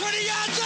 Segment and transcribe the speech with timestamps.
[0.00, 0.59] 20 yards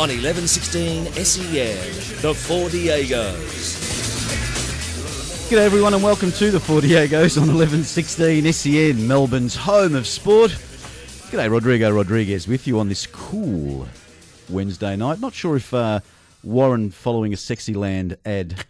[0.00, 3.74] On 1116 SEN, the Four Diegos.
[5.50, 10.52] G'day everyone and welcome to the Four Diegos on 1116 SEN, Melbourne's home of sport.
[11.32, 13.88] G'day Rodrigo Rodriguez with you on this cool
[14.48, 15.18] Wednesday night.
[15.18, 15.98] Not sure if uh,
[16.44, 18.64] Warren following a Sexy Land ad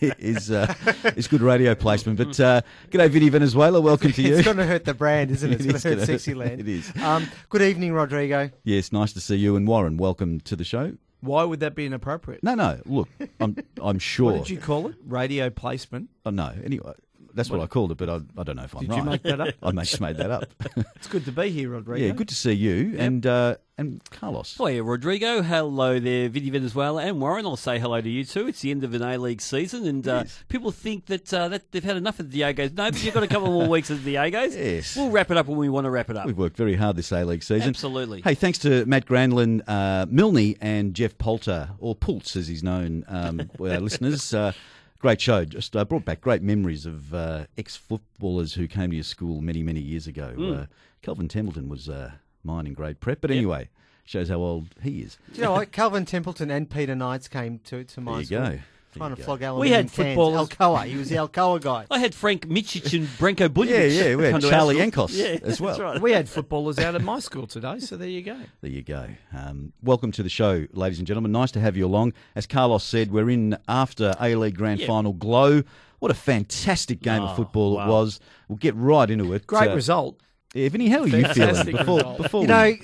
[0.00, 0.74] is uh,
[1.16, 4.34] is good radio placement, but uh, g'day Vinny Venezuela, welcome to you.
[4.34, 5.54] It's going to hurt the brand, isn't it?
[5.54, 6.60] It's It going is to hurt Sexy Land.
[6.60, 6.92] it is.
[7.02, 8.50] Um, good evening, Rodrigo.
[8.64, 9.96] Yes, nice to see you and Warren.
[9.96, 10.94] Welcome to the show.
[11.20, 12.42] Why would that be inappropriate?
[12.42, 13.08] No, no, look,
[13.40, 14.32] I'm I'm sure.
[14.32, 14.96] What did you call it?
[15.06, 16.10] Radio placement.
[16.26, 16.94] Oh, no, anyway,
[17.38, 18.98] that's what I called it, but I, I don't know if I'm Did right.
[18.98, 19.54] you make that up?
[19.62, 20.46] I may just made that up.
[20.96, 22.04] It's good to be here, Rodrigo.
[22.04, 24.56] yeah, good to see you and uh, and Carlos.
[24.56, 25.42] Hello, Rodrigo.
[25.42, 27.46] Hello there, Vinny Venezuela and Warren.
[27.46, 28.48] I'll say hello to you too.
[28.48, 31.70] It's the end of an A League season, and uh, people think that uh, that
[31.70, 32.74] they've had enough of the Diegos.
[32.74, 34.54] No, but you've got a couple more weeks of the Diegos.
[34.56, 34.96] Yes.
[34.96, 36.26] We'll wrap it up when we want to wrap it up.
[36.26, 37.68] We've worked very hard this A League season.
[37.68, 38.22] Absolutely.
[38.22, 43.04] Hey, thanks to Matt Granlin, uh, Milne, and Jeff Poulter, or Pultz as he's known,
[43.06, 44.34] um, our listeners.
[44.34, 44.52] Uh,
[44.98, 45.44] great show.
[45.44, 49.40] Just uh, brought back great memories of uh, ex footballers who came to your school
[49.40, 50.34] many, many years ago.
[50.36, 50.62] Mm.
[50.62, 50.66] Uh,
[51.02, 52.12] Kelvin Templeton was uh,
[52.44, 53.68] mine in grade prep, but anyway,
[54.04, 55.16] shows how old he is.
[55.32, 55.72] Do you know what?
[55.72, 58.38] Kelvin Templeton and Peter Knights came to, to my There you school.
[58.40, 58.58] go.
[58.98, 59.24] There Trying to go.
[59.24, 59.96] flog Alan We had in cans.
[59.96, 60.84] footballers- Alcoa.
[60.84, 61.86] He was the Alcoa guy.
[61.90, 63.68] I had Frank Michich and Branko Buljevic.
[63.68, 65.06] Yeah, yeah, we had come to our Charlie school.
[65.08, 65.70] Yankos yeah, as well.
[65.70, 66.00] That's right.
[66.02, 68.36] We had footballers out at my school today, so there you go.
[68.60, 69.06] There you go.
[69.36, 71.32] Um, welcome to the show, ladies and gentlemen.
[71.32, 72.12] Nice to have you along.
[72.34, 74.86] As Carlos said, we're in after A League Grand Yeah.
[74.88, 75.62] Final glow.
[76.00, 78.20] What a fantastic game of Oh, football it was.
[78.48, 79.46] We'll get right into it.
[79.46, 80.20] Great Uh, result.
[80.54, 82.76] Yeah, Vinny, how are you feeling Fantastic before before You we- know,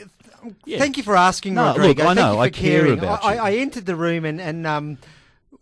[0.67, 0.79] Yeah.
[0.79, 1.89] thank you for asking, No, Rodrigo.
[1.89, 2.99] look, I Thank know, you for I care caring.
[2.99, 3.41] about I, you.
[3.41, 4.99] I entered the room and, and um,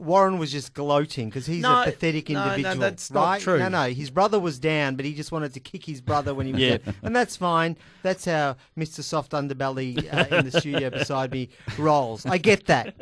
[0.03, 2.35] Warren was just gloating because he's No, a pathetic individual.
[2.35, 2.81] no, no, individual.
[2.81, 3.41] that's not right?
[3.41, 3.59] true.
[3.59, 6.47] No, no, his brother was down, but he just wanted to kick his brother when
[6.47, 6.77] he was Yeah.
[6.79, 6.95] down.
[7.03, 7.77] And that's fine.
[8.03, 9.03] That's how Mr.
[9.03, 11.49] Soft Underbelly uh, in the studio beside me
[11.79, 12.27] rolls.
[12.27, 12.95] I get that.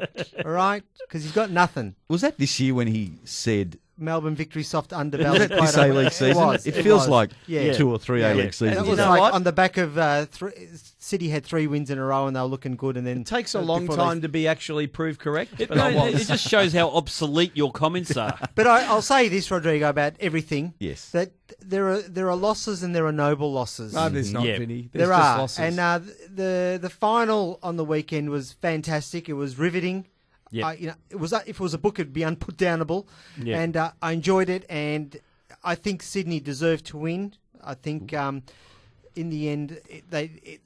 [0.45, 0.83] All right?
[1.01, 1.95] Because he's got nothing.
[2.09, 5.39] was that this year when he said Melbourne victory soft underbelly.
[5.39, 6.37] was that quite this A League season?
[6.47, 7.09] was, it feels was.
[7.09, 7.73] like Yeah.
[7.75, 8.33] two or three Yeah.
[8.33, 8.51] A League Yeah.
[8.51, 8.77] seasons.
[8.77, 9.35] That You was know like what?
[9.35, 10.53] on the back of uh, three,
[10.99, 12.97] City had three wins in a row and they were looking good.
[12.97, 15.61] And then It takes a uh, long before they- time to be actually proved correct,
[15.61, 18.39] It, but no, it just shows how obsolete your comments are.
[18.55, 20.75] But I, I'll say this, Rodrigo, about everything.
[20.79, 21.11] Yes.
[21.11, 23.93] That there are there are losses and there are noble losses.
[23.95, 24.59] No, there's not, Yeah.
[24.59, 24.89] Vinny.
[24.93, 25.59] There's there just are, losses.
[25.59, 25.99] and uh,
[26.33, 29.29] the the final on the weekend was fantastic.
[29.29, 30.07] It was riveting.
[30.51, 30.65] Yep.
[30.65, 33.07] Uh, you know, it was if it was a book, it'd be unputdownable.
[33.41, 33.61] Yeah.
[33.61, 35.17] And uh, I enjoyed it, and
[35.63, 37.35] I think Sydney deserved to win.
[37.63, 38.43] I think um,
[39.15, 40.25] in the end it, they.
[40.43, 40.61] It,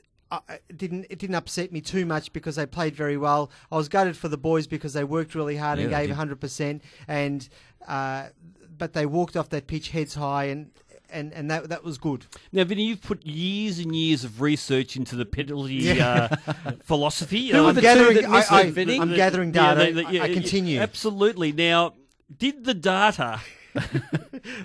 [0.49, 3.53] it didn't it didn't upset me too much because they played very well.
[3.71, 6.09] I was gutted for the boys because they worked really hard Yeah, and they gave
[6.09, 6.17] did.
[6.17, 7.49] hundred percent, and
[7.87, 8.29] uh,
[8.77, 10.73] but they walked off that pitch heads high, and
[11.15, 12.27] and, and that that was good.
[12.53, 16.29] Now, Vinny, you've put years and years of research into the penalty uh,
[16.85, 17.47] philosophy.
[17.49, 18.99] Who know, I'm the gathering, two that missed I, it, Vinny?
[18.99, 19.93] am gathering Yeah, data.
[19.93, 20.81] the- the- I- yeah, I yeah, continue.
[20.81, 21.53] Absolutely.
[21.53, 21.95] Now,
[22.39, 23.41] did the data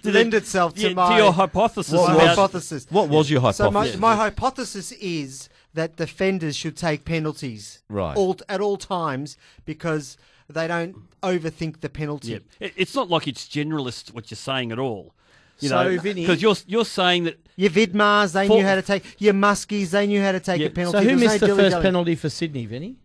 [0.03, 2.87] did Lend it- itself to yeah, my- your hypothesis my about hypothesis.
[2.89, 3.57] What was your hypothesis?
[3.57, 3.99] So my, hypothesis?
[3.99, 8.15] my hypothesis is that defenders should take penalties Right.
[8.17, 10.17] all, at all times because
[10.49, 12.41] they don't overthink the penalty.
[12.59, 12.69] Yeah.
[12.75, 15.13] It's not like it's generalist what you're saying at all.
[15.59, 18.75] You So, know, Vinny- because you're you're saying that Your Vidmars, they For- knew how
[18.75, 19.03] to take.
[19.19, 20.67] Your Muskies, they knew how to take Yeah.
[20.67, 20.97] a penalty.
[20.99, 21.83] so who missed no the first dilly-dally.
[21.83, 22.95] penalty for Sydney, Vinny?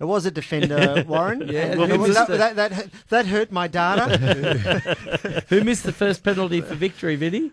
[0.00, 1.46] It was a defender, Warren.
[1.46, 5.44] Yeah, And who it was- missed that, the- that, that, that hurt my data.
[5.48, 7.52] Who missed the first penalty for victory, Vinny?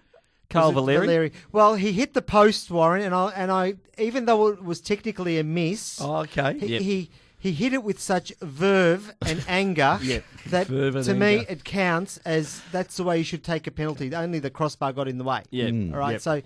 [0.49, 1.33] Carl Was it Valeri.
[1.51, 5.37] Well, he hit the post, Warren, and I and I even though it was technically
[5.39, 6.57] a miss, Oh, okay.
[6.57, 6.81] he, Yep.
[6.81, 7.09] he
[7.39, 10.23] he hit it with such verve and anger Yep.
[10.47, 11.45] that Verve and to me anger.
[11.49, 14.13] it counts as that's the way you should take a penalty.
[14.13, 15.43] Only the crossbar got in the way.
[15.51, 15.65] Yeah.
[15.93, 16.13] All right.
[16.13, 16.21] Yep.
[16.21, 16.41] So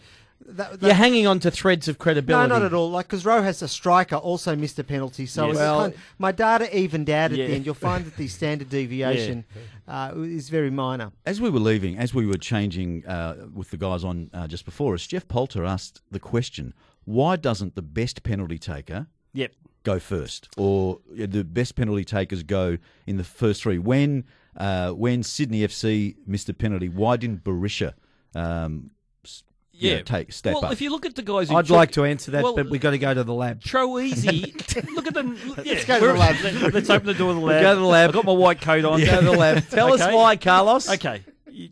[0.48, 2.50] that, that, You're hanging on to threads of credibility.
[2.50, 2.90] no, not at all.
[2.90, 5.26] Like because Rowe has a striker, also missed a penalty.
[5.28, 5.56] So Yes.
[5.58, 7.48] Well- kind my data evened out at Yeah.
[7.48, 7.66] the end.
[7.66, 9.46] You'll find that the standard deviation
[9.88, 11.12] uh, is very minor.
[11.26, 14.66] As we were leaving, as we were changing uh, with the guys on uh, just
[14.66, 16.74] before us, Jeff Poulter asked the question:
[17.06, 19.54] Why doesn't the best penalty taker Yep.
[19.84, 23.80] Go first, or the best penalty takers go in the first three?
[23.80, 24.26] When
[24.56, 27.94] uh, when Sydney FC missed a penalty, why didn't Berisha
[28.36, 28.92] um,
[29.26, 29.42] s-
[29.74, 30.02] you know, Yeah.
[30.04, 30.72] take step well, up.
[30.72, 32.70] if you look at the guys, who I'd Tro- like to answer that, well, but
[32.70, 33.62] we've got to go to the lab.
[33.62, 34.54] Troisi.
[34.96, 35.36] look at them.
[35.64, 36.36] Yeah, Let's go to the lab.
[36.44, 37.62] Let, us open the door of the lab.
[37.64, 38.10] Go to the lab.
[38.10, 39.00] I've got my white coat on.
[39.00, 39.68] Go to the lab.
[39.70, 40.90] Tell us why, Carlos.
[40.90, 41.24] Okay.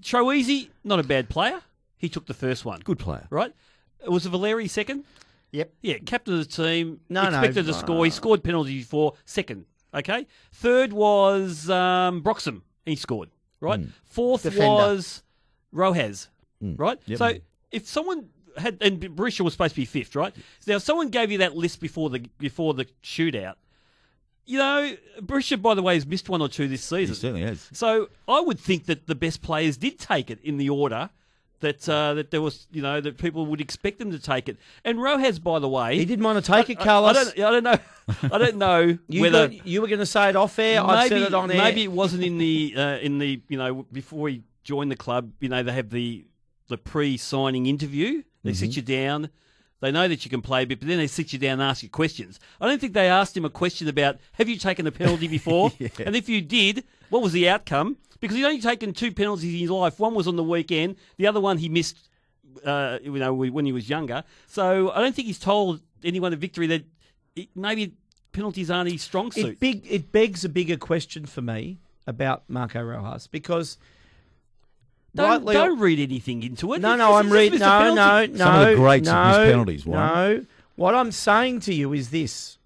[0.02, 1.62] Troisi, not a bad player.
[1.98, 2.80] He took the first one.
[2.84, 3.28] Good player.
[3.30, 3.54] Right?
[4.08, 5.04] Was it Valeri second?
[5.52, 5.74] Yep.
[5.82, 7.00] Yeah, captain of the team.
[7.10, 8.06] No, no, expected to uh, score.
[8.06, 9.66] He scored penalties for Second.
[9.94, 10.28] Okay.
[10.54, 12.62] Third was um, Broxham.
[12.86, 13.30] He scored.
[13.60, 13.82] Right.
[14.06, 14.68] Fourth Defender.
[14.68, 15.24] was
[15.72, 16.30] Rojas.
[16.62, 17.00] Right.
[17.06, 17.18] Yep.
[17.18, 17.34] So
[17.72, 20.36] if someone had and Berisha was supposed to be fifth, right?
[20.68, 23.56] Now if someone gave you that list before the before the shootout.
[24.46, 27.14] You know, Berisha, by the way, has missed one or two this season.
[27.14, 27.70] He certainly has.
[27.72, 31.12] So I would think that the best players did take it in the order
[31.62, 34.58] that uh, that there was, you know, that people would expect them to take it.
[34.86, 37.18] And Rojas, by the way, He didn't want to take it, I- Carlos.
[37.18, 37.78] I, don't, I don't know.
[38.34, 40.82] I don't know you, whether got- you were going to say it off air.
[40.84, 41.58] I said maybe it on air.
[41.58, 45.32] maybe it wasn't in the uh, in the you know before he joined the club.
[45.40, 46.26] You know, they have the
[46.68, 48.24] the pre-signing interview.
[48.44, 48.76] They sit Mm-hmm.
[48.78, 49.30] you down.
[49.82, 51.62] They know that you can play a bit, but then they sit you down and
[51.62, 52.38] ask you questions.
[52.60, 55.72] I don't think they asked him a question about have you taken a penalty before,
[56.06, 57.98] and if you did, what was the outcome?
[58.20, 60.00] Because he's only taken two penalties in his life.
[60.00, 60.96] One was on the weekend.
[61.18, 61.98] The other one he missed.
[62.66, 64.24] Uh, you know, when he was younger.
[64.48, 66.84] So I don't think he's told anyone at Victory that
[67.36, 67.94] it, maybe
[68.34, 69.46] penalties aren't his strong suit.
[69.46, 73.78] it big it begs a bigger question for me about Marco Rojas because
[75.16, 76.80] Don't, rightly- don't read anything into it.
[76.82, 79.12] no no it's I'm reading missed a no no no Some of the greats no,
[79.14, 80.08] have missed penalties, Warren.
[80.14, 80.46] no
[80.76, 82.58] what I'm saying to you is this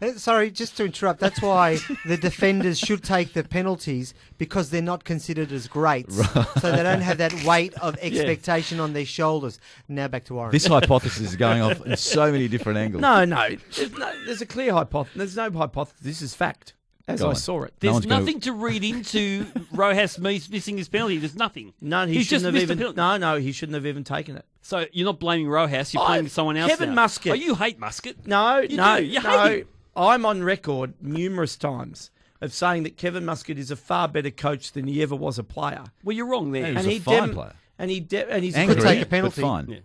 [0.00, 1.18] Uh, sorry, just to interrupt.
[1.20, 6.14] That's why the defenders should take the penalties because they're not considered as greats,
[6.60, 9.58] so they don't have that weight of expectation on their shoulders.
[9.88, 10.52] Now back to Warren.
[10.52, 13.02] This hypothesis is going off in so many different angles.
[13.02, 16.74] no no there's, no, there's a clear hypothesis there's no hypothesis this is fact
[17.08, 17.36] as Go I on.
[17.36, 21.16] saw it No There's gonna- nothing to read into Rojas miss- missing his penalty.
[21.18, 21.72] There's nothing.
[21.80, 22.96] no he He's shouldn't just have missed even a penalty.
[22.98, 25.92] no no he shouldn't have even taken it So you're not blaming Rojas.
[25.94, 26.70] You're I- blaming someone else.
[26.70, 26.94] Kevin now.
[26.96, 27.32] Muscat.
[27.32, 28.26] Oh, you hate Muscat.
[28.26, 29.04] No, You no, do.
[29.04, 29.24] You hate
[29.60, 29.64] no.
[29.96, 30.02] Him.
[30.02, 34.72] I'm on record numerous times of saying that Kevin Muscat is a far better coach
[34.72, 35.84] than he ever was a player.
[36.04, 36.66] Well, you're wrong there.
[36.66, 37.54] He was and a he fine dem- player.
[37.80, 39.42] And he de- and he's Angry, Could take a but penalty.
[39.42, 39.68] fine.
[39.68, 39.78] Yeah.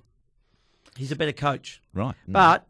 [0.98, 1.82] he's a better coach.
[1.94, 2.16] Right.
[2.30, 2.34] Mm.
[2.34, 2.68] But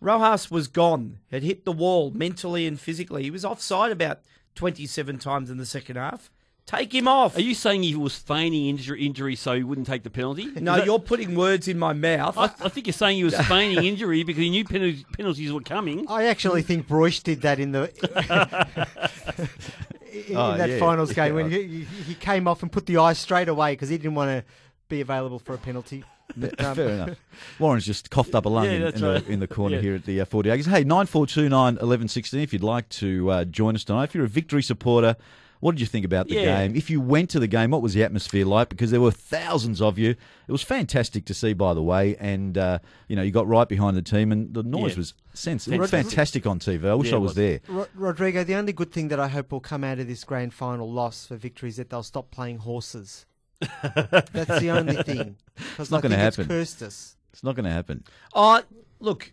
[0.00, 1.18] Rojas was gone.
[1.30, 3.22] Had hit the wall mentally and physically.
[3.24, 4.20] He was offside about
[4.56, 6.30] 27 times in the second half.
[6.64, 7.36] Take him off.
[7.36, 10.46] Are you saying he was feigning injury, injury so he wouldn't take the penalty?
[10.60, 12.38] no, you're putting words in my mouth.
[12.38, 15.60] I, I think you're saying he was feigning injury because he knew penalties, penalties were
[15.60, 16.06] coming.
[16.08, 17.90] I actually think Broish did that in the
[20.12, 20.78] in, Oh, in that yeah.
[20.78, 23.88] finals game when he, he, he came off and put the ice straight away because
[23.88, 24.44] he didn't want to
[24.88, 26.04] be available for a penalty.
[26.36, 27.18] But, um, Fair enough.
[27.58, 29.26] Warren's just coughed up a lung Yeah, in, in, right.
[29.26, 29.82] the, in the corner Yeah.
[29.82, 30.66] here at the uh, 40 Acres.
[30.66, 34.04] Hey, 9429 1116 if you'd like to uh, join us tonight.
[34.04, 35.16] If you're a victory supporter,
[35.62, 36.58] what did you think about the Yeah.
[36.66, 36.74] game?
[36.74, 38.68] If you went to the game, what was the atmosphere like?
[38.68, 40.10] Because there were thousands of you.
[40.10, 42.16] It was fantastic to see, by the way.
[42.16, 44.96] And, uh, you know, you got right behind the team and the noise Yeah.
[44.98, 45.68] was sense.
[45.68, 46.16] It was Fantastic.
[46.42, 46.88] fantastic on TV.
[46.90, 47.36] I wish Yeah, I was, was.
[47.36, 47.60] there.
[47.68, 50.52] Ro- Rodrigo, the only good thing that I hope will come out of this grand
[50.52, 53.24] final loss for victory is that they'll stop playing horses.
[53.60, 55.36] That's the only thing.
[55.78, 56.48] It's not gonna think it's happen.
[56.48, 57.16] cursed us.
[57.32, 58.02] It's not going to happen.
[58.34, 58.60] Oh,
[59.00, 59.32] look,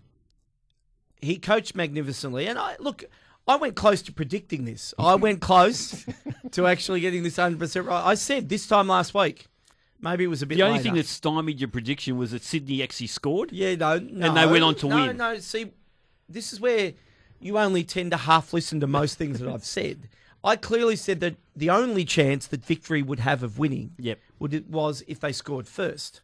[1.22, 3.04] he coached magnificently, and I look.
[3.48, 4.94] I went close to predicting this.
[5.00, 6.06] I went close
[6.52, 8.06] to actually getting this hundred percent right.
[8.06, 9.48] I said this time last week.
[10.02, 10.56] Maybe it was a bit.
[10.56, 10.84] The only later.
[10.84, 13.52] thing that stymied your prediction was that Sydney actually scored.
[13.52, 15.18] yeah, no, no, they went on to no, win.
[15.18, 15.72] No, see,
[16.30, 16.94] this is where
[17.42, 20.08] you only tend to half listen to most things that I've said.
[20.44, 24.20] I clearly said that the only chance that victory would have of winning Yep.
[24.40, 26.22] would was if they scored first,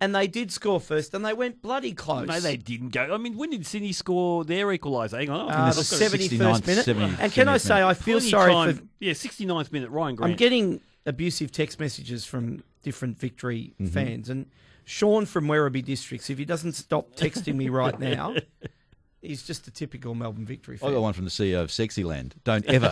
[0.00, 2.26] and they did score first, and they went bloody close.
[2.26, 3.12] No, they didn't go.
[3.12, 5.18] I mean, when did Sydney score their equaliser?
[5.18, 5.50] Hang on.
[5.50, 6.84] Uh, I've the 71st minute.
[6.84, 7.86] 70 and can I say, minute.
[7.88, 8.74] I feel Plenty sorry time.
[8.74, 8.82] for.
[9.00, 10.30] Yeah, 69th minute, Ryan Grant.
[10.32, 13.86] I'm getting abusive text messages from different victory Mm-hmm.
[13.92, 14.46] fans, and
[14.84, 16.30] Sean from Werribee Districts.
[16.30, 18.34] If he doesn't stop texting me right now,
[19.22, 22.32] he's just a typical Melbourne victory I got one from the CEO of Sexyland.
[22.44, 22.88] Don't ever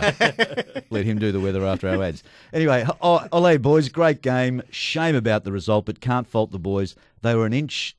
[0.89, 2.23] let him do the weather after our ads.
[2.53, 4.61] Anyway, oh, Ole boys, great game.
[4.69, 6.95] Shame about the result, but can't fault the boys.
[7.21, 7.95] They were an inch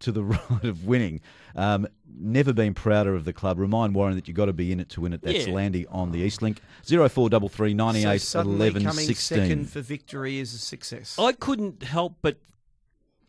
[0.00, 1.20] to the right of winning.
[1.54, 1.88] Um,
[2.20, 3.58] never been prouder of the club.
[3.58, 5.22] Remind Warren that you've got to be in it to win it.
[5.22, 5.54] That's Yeah.
[5.54, 6.60] Landy on the East Link.
[6.84, 9.38] 0433 98 suddenly 11 coming 16.
[9.38, 11.16] second for victory is a success.
[11.18, 12.38] I couldn't help but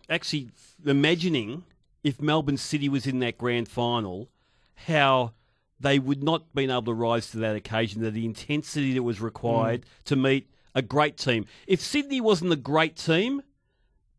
[0.10, 0.50] actually
[0.86, 1.63] imagining
[2.03, 4.29] if Melbourne City was in that grand final,
[4.88, 5.34] how
[5.79, 9.20] they would not been able to rise to that occasion, that the intensity that was
[9.20, 9.24] mm.
[9.24, 11.46] required to meet a great team.
[11.68, 13.41] If Sydney wasn't a great team,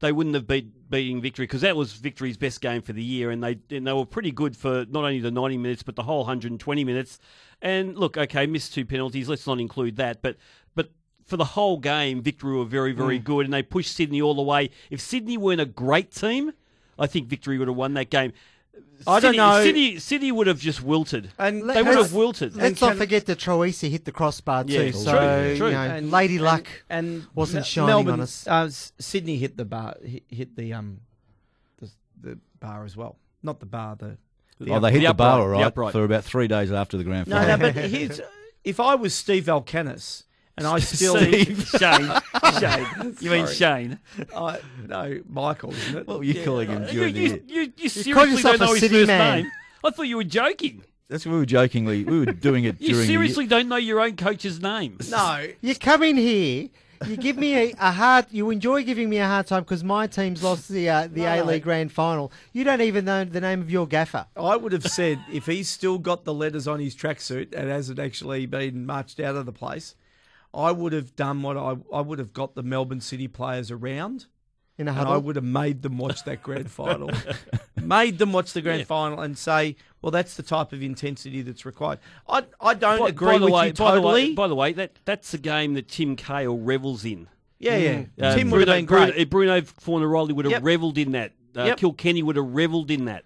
[0.01, 3.31] they wouldn't have beat beating Victory because that was Victory's best game for the year,
[3.31, 6.03] and they and they were pretty good for not only the ninety minutes but the
[6.03, 7.19] whole hundred and twenty minutes.
[7.63, 9.29] And look, okay, missed two penalties.
[9.29, 10.37] Let's not include that, but
[10.75, 10.91] but
[11.27, 13.25] for the whole game, Victory were very, very mm.
[13.25, 14.71] good, and they pushed Sydney all the way.
[14.91, 16.53] If Sydney weren't a great team,
[17.01, 18.33] I think Victory would have won that game.
[19.07, 19.63] I don't know.
[19.63, 21.31] City, Sydney would have just wilted.
[21.39, 22.55] And they would let's- have wilted.
[22.55, 24.73] Let's not forget that Troisi hit the crossbar too.
[24.73, 25.67] Yeah, so true, true.
[25.69, 28.47] you know, And- Lady and- Luck and wasn't Mel- shining Melbourne, on us.
[28.47, 31.01] Uh, Sydney hit the bar, hit, hit the um,
[31.79, 31.91] the,
[32.21, 33.17] the bar as well.
[33.43, 34.19] Not the bar, the.
[34.59, 36.71] the oh, they hit the the, bar upright, all the right for about three days
[36.71, 37.57] after the grand final.
[37.57, 38.21] no, but
[38.65, 40.25] if I was Steve Alcanis
[40.61, 42.11] and I still, Steve, Shane,
[42.61, 43.17] Shane.
[43.21, 43.99] You mean Shane?
[44.37, 46.07] I, no, Michael, isn't it?
[46.07, 47.41] what were you calling him You, during the you, year?
[47.49, 49.43] you, you seriously yourself don't know his city first man.
[49.43, 49.53] name?
[49.83, 50.85] I thought you were joking.
[51.09, 54.01] That's what we were jokingly we were doing it You during seriously don't know your
[54.01, 54.99] own coach's name.
[55.11, 56.69] No, You come in here.
[57.07, 58.27] You give me a, a hard.
[58.31, 61.33] You enjoy giving me a hard time because my team's lost the uh, the No,
[61.33, 61.45] A no.
[61.45, 62.31] League Grand Final.
[62.53, 64.27] You don't even know the name of your gaffer.
[64.37, 67.99] I would have said if he's still got the letters on his tracksuit and hasn't
[67.99, 69.95] actually been marched out of the place,
[70.53, 74.27] I would have done what I I would have got the Melbourne City players around
[74.79, 75.13] In a and huddle.
[75.13, 77.11] I would have made them watch that grand final.
[77.81, 78.85] made them watch the grand Yeah.
[78.87, 81.99] final and say, well, that's the type of intensity that's required.
[82.29, 84.35] I I don't By- agree by the with way, you by the way- totally.
[84.35, 87.29] By the way, that that's a game that Tim Cahill revels in.
[87.59, 88.05] yeah, yeah.
[88.21, 89.31] Uh, Tim would have Bruno, been great.
[89.31, 90.63] Bruno, Bruno Fornaroli would have Yep.
[90.65, 91.33] revelled in that.
[91.57, 91.79] Uh, Yep.
[91.79, 93.25] Kilkenny would have revelled in that.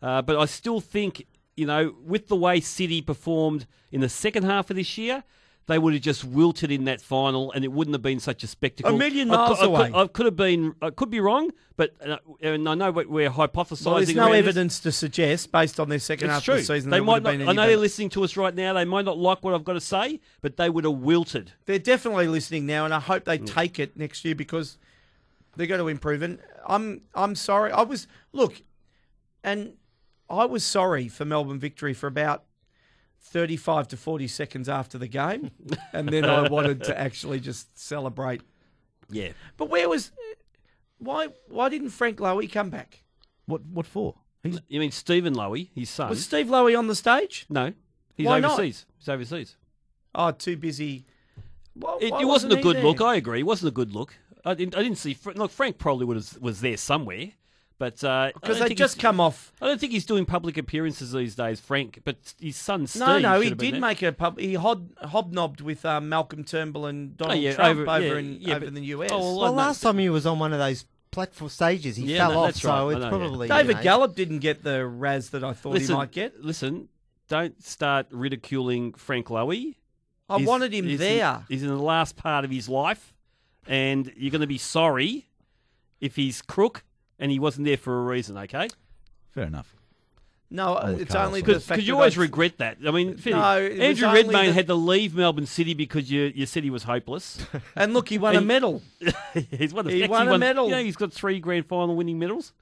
[0.00, 1.26] Uh, but I still think,
[1.56, 5.22] you know, with the way City performed in the second half of this year,
[5.66, 8.46] they would have just wilted in that final, and it wouldn't have been such a
[8.48, 8.92] spectacle.
[8.92, 9.86] A million I miles cou- I away.
[9.90, 13.30] could, I could have been, I could be wrong, but uh, and I know we're
[13.30, 13.86] hypothesising.
[13.86, 14.38] well, there's no around this.
[14.40, 16.54] evidence to suggest, based on their second It's half true.
[16.54, 17.34] of the season, they might not.
[17.34, 17.66] I know better.
[17.68, 18.72] they're listening to us right now.
[18.72, 21.52] They might not like what I've got to say, but they would have wilted.
[21.66, 24.78] They're definitely listening now, and I hope they take it next year because
[25.56, 26.22] they're going to improve.
[26.22, 27.70] And I'm I'm sorry.
[27.70, 28.60] I was look,
[29.44, 29.74] and
[30.28, 32.42] I was sorry for Melbourne victory for about
[33.22, 35.50] thirty-five to forty seconds after the game,
[35.92, 38.42] and then I wanted to actually just celebrate.
[39.10, 39.30] Yeah.
[39.56, 40.10] But where was
[40.98, 43.02] why why didn't Frank Lowy come back?
[43.46, 44.14] What what for?
[44.42, 46.08] He's You mean Stephen Lowy, his son?
[46.10, 47.46] Was Steve Lowy on the stage?
[47.48, 47.72] no,
[48.14, 48.52] he's Why not?
[48.52, 48.86] overseas.
[48.98, 49.56] He's overseas.
[50.14, 51.06] Oh, too busy.
[51.74, 52.82] Why- It, why it wasn't a he good there?
[52.84, 53.00] look.
[53.00, 53.40] I agree.
[53.40, 54.14] It wasn't a good look.
[54.44, 54.76] I didn't.
[54.76, 55.14] I didn't see.
[55.14, 57.30] Fra- Look, Frank probably would have was there somewhere,
[57.82, 59.52] but uh, because don't they just come off.
[59.60, 61.98] I don't think he's doing public appearances these days, Frank.
[62.04, 63.00] But his son Steve.
[63.00, 63.80] No, no, he did there.
[63.80, 64.38] make a pub.
[64.38, 68.16] He hob, hobnobbed with um, Malcolm Turnbull and Donald Oh, yeah, Trump over, over- yeah,
[68.18, 69.10] in yeah, over but- in the US.
[69.12, 72.04] oh, well, well, no, last time he was on one of those platform stages, he
[72.04, 72.46] Yeah, fell no, off.
[72.46, 72.92] that's So right.
[72.92, 73.08] It's know, yeah.
[73.10, 76.12] probably you David know, Gallop didn't get the raz that I thought Listen, he might
[76.12, 76.40] get.
[76.40, 76.88] listen.
[77.28, 79.74] Don't start ridiculing Frank Lowy.
[80.30, 81.34] I He's- wanted him he's there.
[81.34, 83.12] In, he's in the last part of his life,
[83.66, 85.26] and you're going to be sorry
[86.00, 86.84] if he's crook
[87.18, 88.36] and he wasn't there for a reason.
[88.36, 88.68] Okay?
[89.30, 89.74] fair enough.
[90.50, 91.54] no, I'm it's Carl, only sorry.
[91.54, 92.76] the fact Because you that always I- regret that.
[92.86, 96.62] I mean, No, Andrew Redmayne the- had to leave Melbourne City because you, you said
[96.64, 97.38] he was hopeless.
[97.76, 98.82] And look, he won a medal.
[99.50, 100.66] he's won, a, He actually won a medal.
[100.66, 102.52] You know, he's got three grand final winning medals.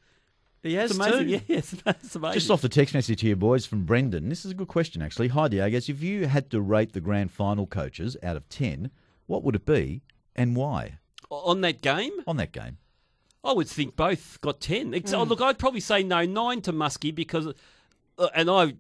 [0.62, 1.28] He has It's amazing.
[1.40, 1.44] too.
[1.48, 2.34] Yes, that's amazing.
[2.34, 4.28] Just off the text message here, boys, from Brendan.
[4.28, 5.28] This is a good question, actually.
[5.28, 5.88] Hi, Diego's.
[5.88, 8.90] If you had to rate the grand final coaches out of 10,
[9.26, 10.02] what would it be
[10.36, 10.98] and why
[11.30, 12.76] on that game, on that game?
[13.42, 14.94] I would think both got ten.
[15.12, 17.46] Oh, look, I'd probably say no nine to Muskie because,
[18.18, 18.74] uh, and I,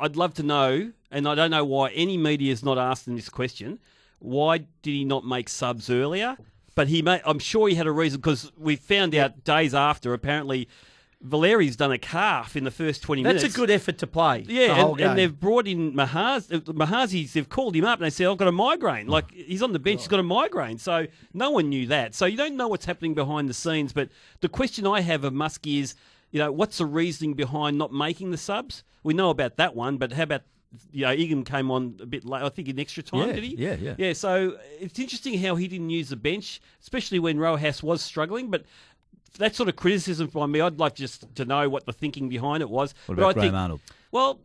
[0.00, 3.28] I'd love to know, and I don't know why any media is not asking this
[3.28, 3.78] question.
[4.18, 6.36] Why did he not make subs earlier?
[6.74, 10.12] But he, may, I'm sure he had a reason because we found out days after.
[10.12, 10.68] Apparently,
[11.24, 13.44] Valeri's done a calf in the first twenty That's minutes.
[13.44, 14.44] That's a good effort to play.
[14.46, 16.52] Yeah, and, and they've brought in Mahaz.
[16.54, 19.06] uh, Mahazi's, they've called him up and they said, I've got a migraine.
[19.08, 20.76] Like, he's on the bench, he's got a migraine.
[20.76, 22.14] So no one knew that.
[22.14, 23.92] So you don't know what's happening behind the scenes.
[23.92, 25.94] But the question I have of Muskie is,
[26.30, 28.84] you know, what's the reasoning behind not making the subs?
[29.02, 30.42] We know about that one, but how about,
[30.92, 33.44] you know, Egan came on a bit late, I think in extra time, Yeah, did
[33.44, 33.56] he?
[33.56, 33.94] yeah, yeah.
[33.96, 38.50] Yeah, so it's interesting how he didn't use the bench, especially when Rojas was struggling.
[38.50, 38.64] But
[39.38, 42.62] that sort of criticism from me, I'd like just to know what the thinking behind
[42.62, 42.94] it was.
[43.06, 43.80] What But about I Graham think- Arnold?
[44.12, 44.40] well,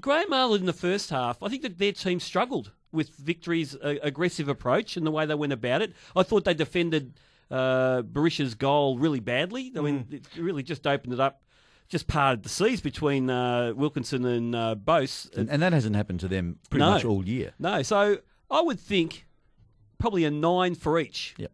[0.00, 3.94] Graham Arnold in the first half, I think that their team struggled with Victory's uh,
[4.02, 5.92] aggressive approach and the way they went about it.
[6.14, 7.14] I thought they defended
[7.50, 9.72] uh, Berisha's goal really badly.
[9.76, 11.42] I mean, it really just opened it up,
[11.88, 15.30] just parted the seas between uh, Wilkinson and uh, Bose.
[15.36, 16.90] And, and that hasn't happened to them pretty No.
[16.92, 17.52] much all year.
[17.58, 18.18] No, so
[18.50, 19.26] I would think
[19.98, 21.34] probably a nine for each.
[21.38, 21.52] Yep.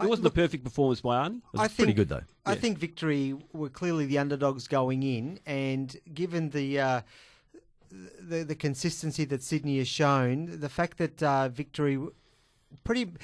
[0.00, 1.36] It wasn't a perfect performance by Arnie.
[1.38, 2.22] It was I pretty think- good, though.
[2.46, 7.00] I think Victory were clearly the underdogs going in, and given the uh,
[8.20, 11.98] the, the consistency that Sydney has shown, the fact that uh, Victory
[12.82, 13.14] pretty b-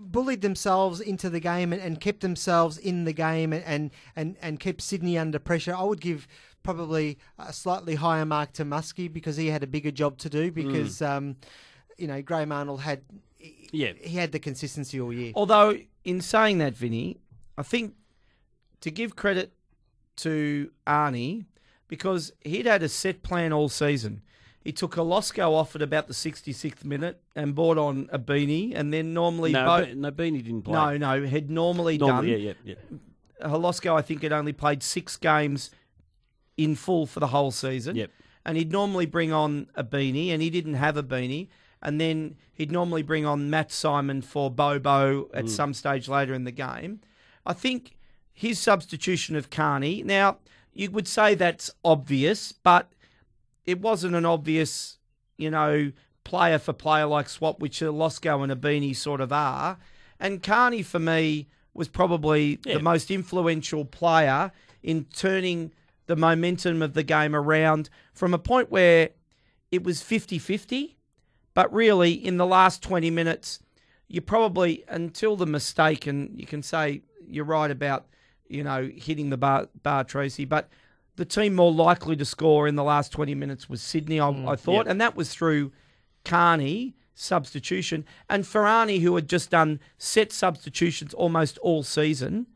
[0.00, 4.36] bullied themselves into the game and, and kept themselves in the game and, and, and,
[4.42, 6.26] and kept Sydney under pressure, I would give
[6.64, 10.50] probably a slightly higher mark to Muskie because he had a bigger job to do
[10.50, 11.00] because.
[11.00, 11.36] Um,
[11.98, 13.02] you know, Graham Arnold had
[13.70, 13.92] Yeah.
[14.00, 15.30] he had the consistency all year.
[15.36, 17.18] Although, in saying that, Vinny,
[17.56, 17.94] I think
[18.80, 19.52] to give credit
[20.16, 21.46] to Arnie,
[21.88, 24.22] because he'd had a set plan all season.
[24.64, 28.92] He took Holosko off at about the 66th minute and brought on a beanie, and
[28.92, 30.72] then normally No, Bo- no, Beanie didn't play.
[30.74, 32.40] no, no, had normally, Normally, done.
[32.40, 32.74] yeah, yeah,
[33.42, 33.48] yeah.
[33.48, 35.70] Holosko, I think, had only played six games
[36.56, 37.96] in full for the whole season.
[37.96, 38.10] Yep.
[38.44, 41.48] And he'd normally bring on a beanie, and he didn't have a beanie.
[41.82, 45.48] And then he'd normally bring on Matt Simon for Bobo at mm.
[45.48, 47.00] some stage later in the game.
[47.44, 47.96] I think
[48.32, 50.38] his substitution of Carney, now,
[50.72, 52.92] you would say that's obvious, but
[53.66, 54.98] it wasn't an obvious,
[55.36, 55.92] you know,
[56.24, 59.78] player for player like swap, which Holosko and Ibini sort of are.
[60.20, 62.74] And Carney, for me, was probably Yeah.
[62.74, 65.72] the most influential player in turning
[66.06, 69.10] the momentum of the game around from a point where
[69.70, 70.96] it was 50 50.
[71.54, 73.60] But really, in the last 20 minutes,
[74.08, 78.06] you probably, until the mistake, and you can say you're right about,
[78.48, 80.68] you know, hitting the bar, bar Tracy, but
[81.16, 84.48] the team more likely to score in the last 20 minutes was Sydney, I, mm,
[84.48, 84.84] I thought.
[84.84, 84.86] yep.
[84.88, 85.72] And that was through
[86.24, 92.46] Carney substitution and Ferrani, who had just done set substitutions almost all season.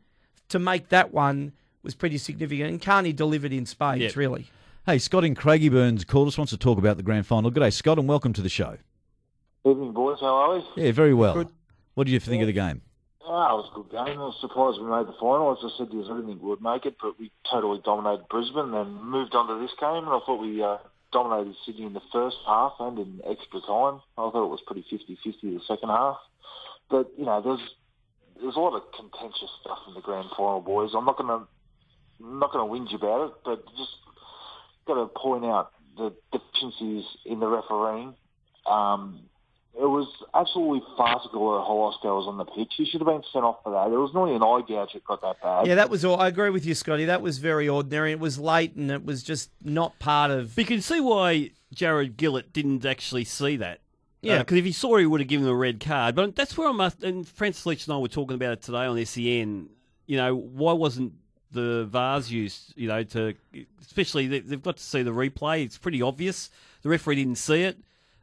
[0.49, 1.51] To make that one
[1.83, 2.69] was pretty significant.
[2.69, 4.15] And Carney delivered in spades, Yep.
[4.15, 4.49] really.
[4.85, 7.51] Hey, Scott in Craigieburn called us, wants to talk about the grand final.
[7.51, 8.77] G'day, Scott, and welcome to the show.
[9.67, 10.19] Evening, boys.
[10.21, 10.83] How are we?
[10.83, 11.33] Yeah, very well.
[11.33, 11.49] Good.
[11.95, 12.81] What did you think of the game?
[13.25, 14.15] Ah, it was a good game.
[14.15, 15.51] I was surprised we made the final.
[15.51, 17.81] As I said, to you, I didn't think we would make it, but we totally
[17.83, 20.07] dominated Brisbane and moved on to this game.
[20.07, 20.77] And I thought we uh,
[21.11, 23.99] dominated Sydney in the first half and in extra time.
[24.15, 26.15] I thought it was pretty 50-50 the second half.
[26.89, 27.65] But, you know, there's
[28.39, 30.91] there's a lot of contentious stuff in the grand final, boys.
[30.95, 31.43] I'm not going to
[32.23, 33.99] not going to whinge about it, but just
[34.87, 38.15] got to point out the deficiencies in the refereeing.
[38.65, 39.27] Um,
[39.79, 42.73] it was absolutely farcical that Holosko was on the pitch.
[42.77, 43.87] He should have been sent off for that.
[43.93, 45.67] It was nearly an eye gouge that got that bad.
[45.67, 46.19] Yeah, that was all.
[46.19, 47.05] I agree with you, Scotty.
[47.05, 48.11] That was very ordinary.
[48.11, 50.55] It was late and it was just not part of.
[50.55, 53.81] But you can see why Jarred Gillett didn't actually see that.
[54.21, 54.35] Yeah.
[54.35, 56.15] Uh, because if he saw, he would have given him a red card.
[56.15, 56.81] But that's where I'm.
[56.81, 59.69] at- And Francis Leach and I were talking about it today on SEN.
[60.07, 61.13] You know, why wasn't
[61.51, 62.73] the VARs used?
[62.75, 63.35] You know, to
[63.79, 65.63] especially they- they've got to see the replay.
[65.63, 66.49] It's pretty obvious.
[66.81, 67.77] The referee didn't see it.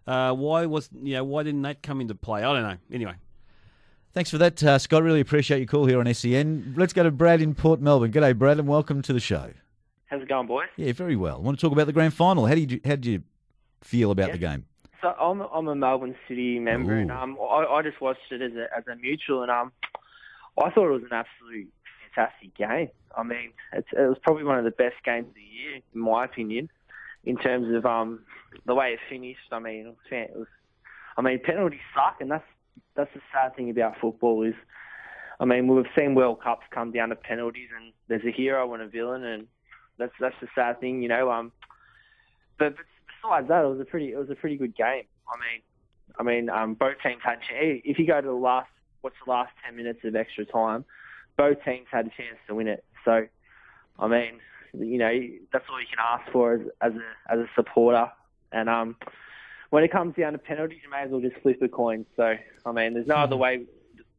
[0.06, 2.42] Uh, why was you know why didn't that come into play?
[2.42, 2.76] I don't know.
[2.92, 3.14] Anyway,
[4.14, 5.02] Thanks for that, uh, Scott.
[5.02, 6.74] Really appreciate your call here on SEN.
[6.76, 8.12] Let's go to Brad in Port Melbourne.
[8.12, 9.50] G'day, Brad, and welcome to the show.
[10.06, 10.68] How's it going, boys?
[10.76, 11.34] Yeah, very well.
[11.34, 12.46] I want to talk about the grand final.
[12.46, 13.22] How do you how do you
[13.82, 14.66] feel about the game?
[15.02, 18.52] So I'm I'm a Melbourne City member, and um, I, I just watched it as
[18.52, 19.72] a as a mutual, and um,
[20.62, 21.72] I thought it was an absolute
[22.14, 22.90] fantastic game.
[23.16, 26.00] I mean, it's, it was probably one of the best games of the year, in
[26.00, 26.70] my opinion,
[27.24, 28.20] in terms of um
[28.66, 29.52] the way it finished.
[29.52, 30.46] I mean, it was,
[31.16, 32.44] I mean, penalties suck, and that's
[32.96, 34.54] that's the sad thing about football is,
[35.40, 38.82] I mean, we've seen World Cups come down to penalties, and there's a hero and
[38.82, 39.46] a villain, and
[39.98, 41.30] that's that's the sad thing, you know.
[41.30, 41.52] Um,
[42.58, 42.74] but,
[43.22, 45.04] besides that, it was a pretty it was a pretty good game.
[45.28, 45.62] I mean,
[46.18, 47.38] I mean, um, both teams had.
[47.50, 50.84] If you go to the last, what's the last ten minutes of extra time?
[51.36, 52.84] Both teams had a chance to win it.
[53.04, 53.26] So,
[53.98, 54.40] I mean,
[54.72, 55.12] you know,
[55.52, 58.10] that's all you can ask for as, as a as a supporter.
[58.54, 58.96] And um,
[59.70, 62.06] when it comes down to penalties, you may as well just flip a coin.
[62.16, 63.42] So, I mean, there's no other hmm.
[63.42, 63.64] way.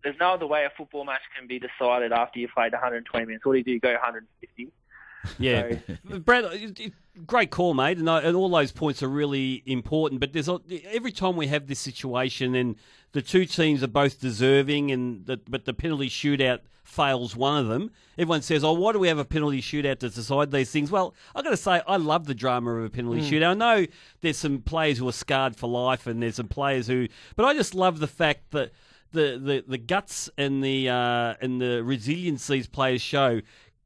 [0.04, 3.44] There's no other way a football match can be decided after you've played 120 minutes.
[3.46, 3.72] What do you do?
[3.88, 4.72] Uh, you Go 150?
[5.40, 5.74] yeah,
[6.20, 6.94] Brad, it- it-
[7.26, 10.20] great call, mate, and, I, and all those points are really important.
[10.20, 10.50] But there's
[10.86, 12.76] every time we have this situation, and
[13.14, 17.68] the two teams are both deserving, and the, but the penalty shootout fails one of
[17.68, 17.92] them.
[18.18, 21.14] Everyone says, "Oh, why do we have a penalty shootout to decide these things?" Well,
[21.36, 23.50] I've got to say, I love the drama of a penalty shootout.
[23.50, 23.86] I know
[24.22, 27.54] there's some players who are scarred for life, and there's some players who, but I
[27.54, 28.72] just love the fact that.
[29.12, 33.40] The, the, the guts and the uh, and the resilience these players show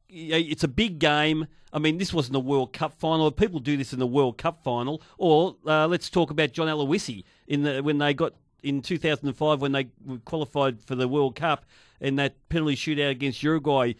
[0.10, 1.48] it's a big game.
[1.72, 3.30] I mean, this wasn't a World Cup final.
[3.32, 5.02] People do this in the World Cup final.
[5.18, 8.34] Or uh, let's talk about John Aloisi in the when they got
[8.64, 9.90] in 2005 when they
[10.26, 11.66] qualified for the World Cup
[12.00, 13.94] in that penalty shootout against Uruguay.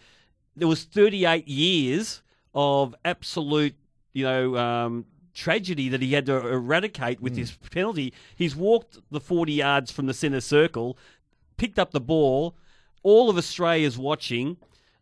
[0.56, 2.22] There was 38 years
[2.54, 3.74] of absolute,
[4.12, 4.56] you know.
[4.56, 8.12] Um, Tragedy that he had to eradicate with his penalty.
[8.34, 10.98] He's walked the 40 yards from the centre circle,
[11.56, 12.56] picked up the ball.
[13.04, 14.56] All of Australia's watching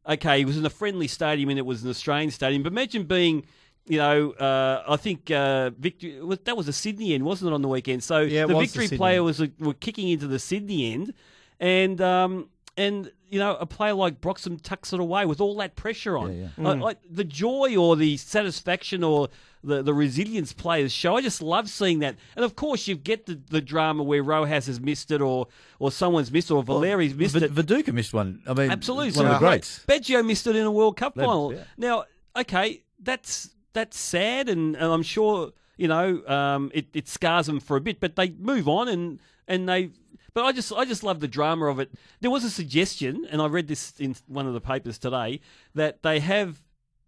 [0.09, 2.63] okay, he was in a friendly stadium and it was an Australian stadium.
[2.63, 3.45] But imagine being,
[3.87, 7.55] you know, uh, I think uh, victory was, that was a Sydney end, wasn't it,
[7.55, 8.03] on the weekend?
[8.03, 11.13] So Yeah, the was the victory player was uh, were kicking into the Sydney end,
[11.61, 15.77] and um, and you know a player like Broxham tucks it away with all that
[15.77, 16.35] pressure on.
[16.35, 19.29] Yeah, Uh, like the joy or the satisfaction or
[19.65, 21.17] the, the resilience players show.
[21.17, 22.15] I just love seeing that.
[22.37, 25.91] And of course, you get the, the drama where Rojas has missed it or or
[25.93, 27.55] someone's missed it or Valeri's missed V- it.
[27.55, 28.41] Viduka missed one.
[28.47, 29.85] I mean, Absolutely, one of the greats.
[29.87, 31.53] Baggio missed it in a World Cup That- final.
[31.53, 31.65] yeah.
[31.77, 32.05] Now,
[32.37, 37.61] okay, that's that's sad, and, and I'm sure you know um, it, it scars them
[37.61, 39.91] for a bit, but they move on and and they.
[40.35, 41.91] But I just I just love the drama of it.
[42.21, 45.41] There was a suggestion, and I read this in one of the papers today
[45.75, 46.63] that they have.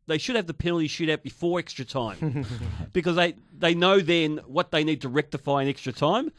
[0.07, 2.45] They should have the penalty shootout before extra time
[2.93, 6.33] because they, they know then what they need to rectify in extra time.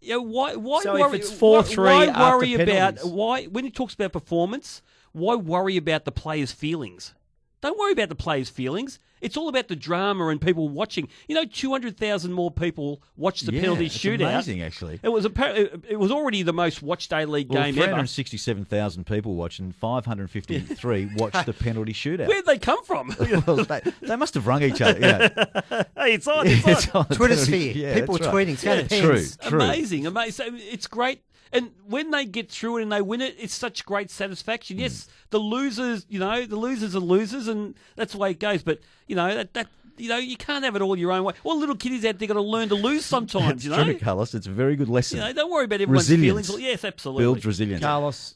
[0.00, 3.04] You know, why why So if worry, it's 4-3 why, why after worry about penalties?
[3.04, 7.14] why when he talks about performance, why worry about the players' feelings?
[7.62, 8.98] Don't worry about the players' feelings.
[9.22, 11.08] It's all about the drama and people watching.
[11.26, 14.28] You know, two hundred thousand more people watched the Yeah, penalty it's shootout.
[14.30, 15.00] amazing, actually.
[15.02, 17.92] It was a, it was already the most watched A League Well, game ever.
[17.94, 22.28] hundred sixty-seven thousand people watching, five hundred fifty-three watched the penalty shootout.
[22.28, 23.16] Where'd they come from?
[23.46, 25.00] well, they, they must have rung each other.
[25.00, 25.28] Yeah.
[25.96, 26.46] hey, it's on.
[26.46, 26.72] It's on.
[26.72, 27.72] It's on Twitter sphere.
[27.72, 28.46] yeah, People that's right.
[28.48, 28.58] tweeting.
[28.58, 29.60] Scan of True, true.
[29.62, 30.32] Amazing, amazing.
[30.32, 31.22] So It's great.
[31.52, 34.78] And when they get through it and they win it, it's such great satisfaction.
[34.78, 35.08] Yes, mm.
[35.30, 38.62] the losers, you know, the losers are losers, and that's the way it goes.
[38.62, 41.34] But you know that that you know you can't have it all your own way.
[41.44, 43.52] Well, little kiddies out there got to learn to lose sometimes.
[43.52, 44.34] It's you know, true, Carlos.
[44.34, 45.18] It's a very good lesson.
[45.18, 46.48] you know, don't worry about everyone's Resilience.
[46.48, 46.62] feelings.
[46.62, 47.24] Yes, absolutely.
[47.24, 47.82] Builds resilience.
[47.82, 48.34] Carlos.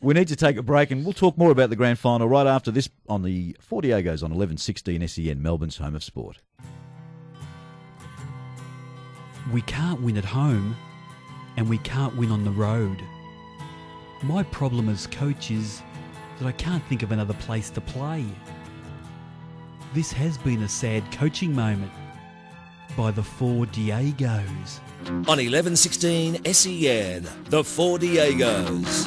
[0.00, 2.46] We need to take a break, and we'll talk more about the grand final right
[2.46, 6.38] after this on the Four Diegos on eleven sixteen SEN, Melbourne's home of sport.
[9.52, 10.76] We can't win at home,
[11.60, 13.04] and we can't win on the road.
[14.22, 15.82] My problem as coach is
[16.38, 18.24] that I can't think of another place to play.
[19.92, 21.92] This has been a sad coaching moment
[22.96, 24.80] by the Four Diegos.
[25.04, 29.04] On 1116 SEN, the Four Diegos.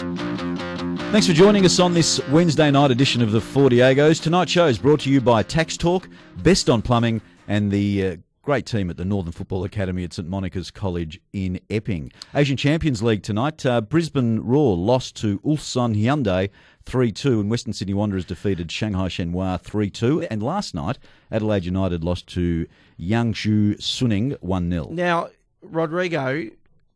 [1.12, 4.22] Thanks for joining us on this Wednesday night edition of the Four Diegos.
[4.22, 6.08] Tonight's show is brought to you by Tax Talk,
[6.44, 10.28] Best on Plumbing, and the uh, great team at the Northern Football Academy at St
[10.28, 12.12] Monica's College in Epping.
[12.36, 13.66] Asian Champions League tonight.
[13.66, 16.50] Uh, Brisbane Roar lost to Ulsan Hyundai
[16.86, 20.24] 3 2, and Western Sydney Wanderers defeated Shanghai Shenhua 3 2.
[20.24, 21.00] And last night,
[21.32, 22.68] Adelaide United lost to
[23.00, 24.88] Jiangsu Suning 1 0.
[24.92, 25.30] Now,
[25.62, 26.50] Rodrigo,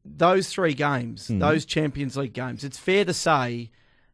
[0.04, 1.40] those three games, Hmm.
[1.40, 3.72] those Champions League games, it's fair to say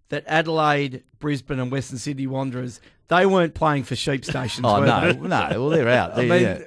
[0.09, 4.63] that Adelaide, Brisbane, and Western Sydney Wanderers, they weren't playing for sheep stations.
[4.63, 5.19] Oh, were no, they?
[5.19, 5.47] no.
[5.49, 6.11] Well, they're out.
[6.17, 6.59] I They're- mean, yeah.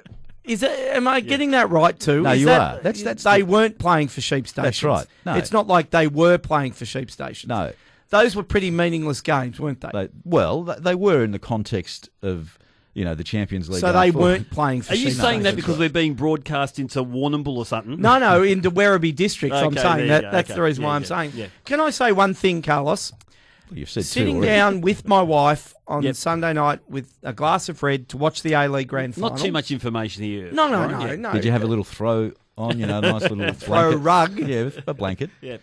[0.47, 2.21] Is it, am I getting that right too?
[2.23, 2.75] No, Is you that- are.
[2.81, 4.63] That's- that's they the- weren't playing for sheep stations.
[4.63, 5.05] That's right.
[5.25, 5.35] No.
[5.35, 7.49] It's not like they were playing for sheep stations.
[7.49, 7.73] No.
[8.09, 9.89] Those were pretty meaningless games, weren't they?
[9.93, 12.57] They, well, th- they were in the context of
[12.93, 13.81] you know the Champions League.
[13.81, 14.27] so going they forward.
[14.27, 15.55] weren't playing for Are you sheep saying that stations.
[15.65, 18.01] because we're being broadcast into Warrnambool or something?
[18.01, 19.53] No, no, into Werribee district.
[19.53, 20.21] I'm Okay, there saying you that.
[20.23, 20.31] go.
[20.31, 20.55] That's Okay.
[20.55, 21.31] the reason Yeah, why I'm yeah, saying.
[21.35, 21.45] yeah.
[21.65, 23.11] Can I say one thing, Carlos?
[23.69, 24.47] Well, you've said Sitting already.
[24.47, 26.15] down with my wife on Yep.
[26.15, 29.31] Sunday night with a glass of red to watch the A League Grand Final.
[29.31, 30.51] Not too much information here.
[30.51, 30.91] No, no, Warren.
[30.99, 31.15] no, Yeah.
[31.15, 31.33] no.
[31.33, 32.79] Did you have a little throw on?
[32.79, 34.39] You know, a nice little Throw blanket?
[34.39, 34.39] rug?
[34.49, 35.29] Yeah, with a blanket.
[35.41, 35.57] Yeah.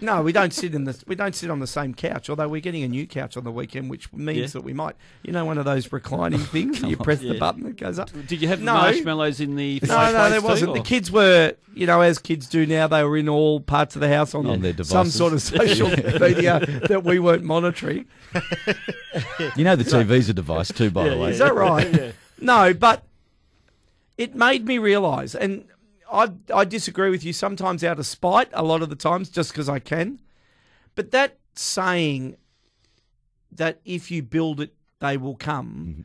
[0.00, 2.28] No, we don't sit in the we don't sit on the same couch.
[2.28, 4.46] Although we're getting a new couch on the weekend, which means Yeah.
[4.48, 4.96] that we might.
[5.22, 6.82] You know, one of those reclining things.
[6.82, 7.38] you press the Yeah.
[7.38, 8.10] button, it goes up.
[8.26, 8.72] Did you have No.
[8.74, 10.70] marshmallows in the No, no, fireplace there too, wasn't.
[10.70, 12.88] or- The kids were, you know, as kids do now.
[12.88, 15.88] They were in all parts of the house on, On their some sort of social
[16.20, 18.06] media that we weren't monitoring.
[19.56, 21.30] You know the TV's a device too, by the way.
[21.30, 22.14] Is that right?
[22.40, 23.04] No, but
[24.18, 25.64] it made me realise, and
[26.14, 29.52] I I disagree with you sometimes out of spite, a lot of the times just
[29.52, 30.20] because I can.
[30.94, 32.36] But that saying
[33.50, 35.68] that if you build it, they will come.
[35.68, 36.00] Mm-hmm.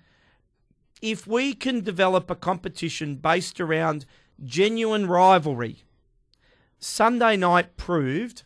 [1.01, 4.05] If we can develop a competition based around
[4.43, 5.83] genuine rivalry,
[6.79, 8.43] Sunday night proved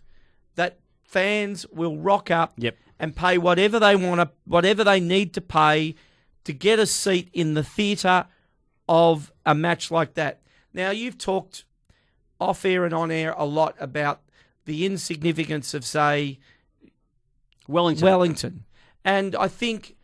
[0.56, 2.78] that fans will rock up Yep.
[2.99, 5.95] and pay whatever they want to, whatever they need to pay
[6.43, 8.28] to get a seat in the theatre
[8.88, 10.42] of a match like that.
[10.73, 11.65] Now you've talked
[12.39, 14.21] off air and on air a lot about
[14.65, 16.39] the insignificance of say
[17.67, 18.05] Wellington.
[18.05, 18.63] Wellington.
[19.05, 19.95] And I think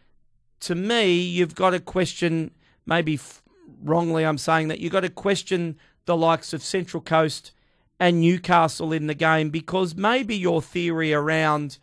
[0.62, 2.52] to me, you've got to question,
[2.86, 3.42] maybe f-
[3.82, 7.52] wrongly, I'm saying that you've got to question the likes of Central Coast
[8.00, 11.78] and Newcastle in the game because maybe your theory around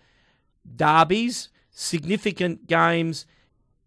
[0.75, 3.27] derbies, significant games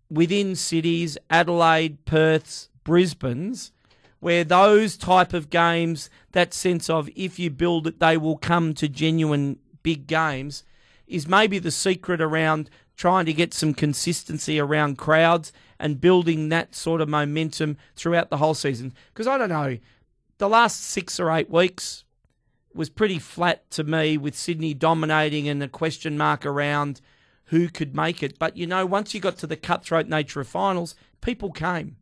[0.09, 3.71] within cities, Adelaide, Perth's, Brisbane's,
[4.19, 8.73] where those type of games, that sense of if you build it, they will come
[8.75, 10.63] to genuine big games,
[11.07, 16.75] is maybe the secret around trying to get some consistency around crowds and building that
[16.75, 18.93] sort of momentum throughout the whole season.
[19.13, 19.77] Because I don't know,
[20.37, 22.03] the last six or eight weeks,
[22.73, 27.01] was pretty flat to me with Sydney dominating and a question mark around
[27.45, 28.37] who could make it.
[28.37, 31.97] But you know, once you got to the cutthroat nature of finals, people came.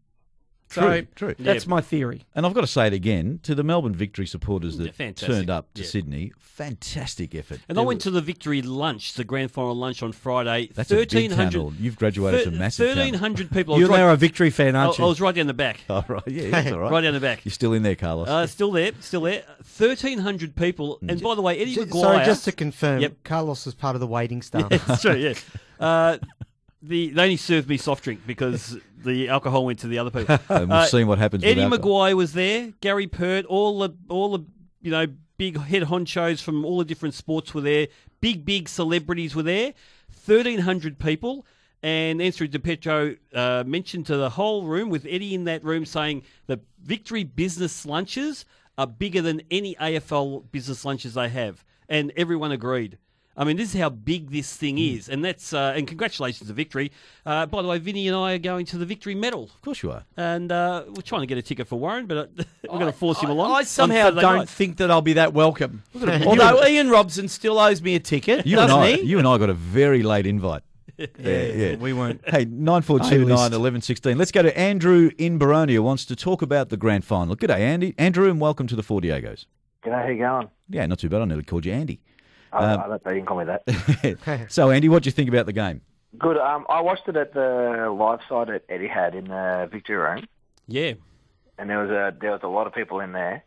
[0.70, 1.36] So True, true.
[1.40, 2.26] that's my theory.
[2.36, 5.28] And I've got to say it again to the Melbourne victory supporters that fantastic.
[5.36, 5.88] turned up to Yeah.
[5.88, 6.34] Sydney.
[6.40, 7.60] Fantastic effort.
[7.70, 10.70] And There I went were- to the victory lunch, the grand final lunch on Friday.
[10.74, 11.80] That's a big town 1300.
[11.80, 12.98] You've graduated to massive town.
[12.98, 13.76] 1300 people.
[13.78, 15.06] You was, and right, are a victory fan, aren't you?
[15.06, 15.80] I was right down the back.
[15.90, 16.22] Oh, right.
[16.28, 16.92] Yeah, that's all right.
[16.92, 17.46] Right down the back.
[17.46, 18.28] You're still in there, Carlos.
[18.28, 19.44] Uh, still there, still there.
[19.78, 21.00] 1,300 people.
[21.08, 22.02] And by the way, Eddie J- Maguire.
[22.04, 23.24] Sorry, just to confirm, Yep.
[23.24, 24.68] Carlos was part of the waiting staff.
[24.72, 25.34] It's true, yeah.
[25.80, 26.18] Uh,
[26.88, 30.40] the, they only served me soft drink because the alcohol went to the other people.
[30.50, 31.78] and we've Uh, seen what happens with Eddie alcohol.
[31.80, 32.74] Maguire was there.
[32.82, 34.46] Gary Pert, all the all the
[34.82, 35.06] you know
[35.38, 37.88] big head honchos from all the different sports were there.
[38.22, 39.74] Big big celebrities were there.
[40.12, 41.46] Thirteen hundred people.
[41.84, 45.86] And Anthony Di Pietro uh, mentioned to the whole room, with Eddie in that room,
[45.86, 48.46] saying the Victory business lunches
[48.80, 52.98] are bigger than any AFL business lunches they have, and everyone agreed.
[53.40, 54.96] I mean, this is how big this thing Hmm.
[54.98, 56.92] is, and that's uh, and congratulations to Victory.
[57.26, 59.44] Uh, by the way, Vinny and I are going to the Victory Medal.
[59.44, 60.04] Of course you are.
[60.18, 62.26] And uh, we're trying to get a ticket for Warren, but uh,
[62.64, 63.52] we're going to force him along.
[63.52, 64.50] I on somehow Saturday don't night.
[64.50, 65.84] think that I'll be that welcome.
[65.96, 69.02] Although Ian Robson still owes me a ticket, You and, doesn't I, he?
[69.04, 70.64] you and I got a very late invite.
[70.98, 71.76] yeah, yeah.
[71.76, 72.22] we weren't.
[72.28, 73.54] Hey, 9429 A-list.
[73.54, 74.18] 11 16.
[74.18, 77.36] Let's go to Andrew in Boronia wants to talk about the grand final.
[77.36, 77.94] G'day, Andy.
[78.00, 79.46] Andrew, and welcome to the Four Diegos.
[79.86, 80.50] G'day, how you going?
[80.70, 81.22] Yeah, not too bad.
[81.22, 82.00] I nearly called you Andy.
[82.54, 84.46] Oh, Um, I don't, they didn't call me that.
[84.52, 85.82] so, Andy, what do you think about the game?
[86.18, 86.38] Good.
[86.38, 90.26] Um, I watched it at the live side at Eddie had in the victory room,
[90.68, 90.94] Yeah.
[91.58, 93.44] and there was a there was a lot of people in there.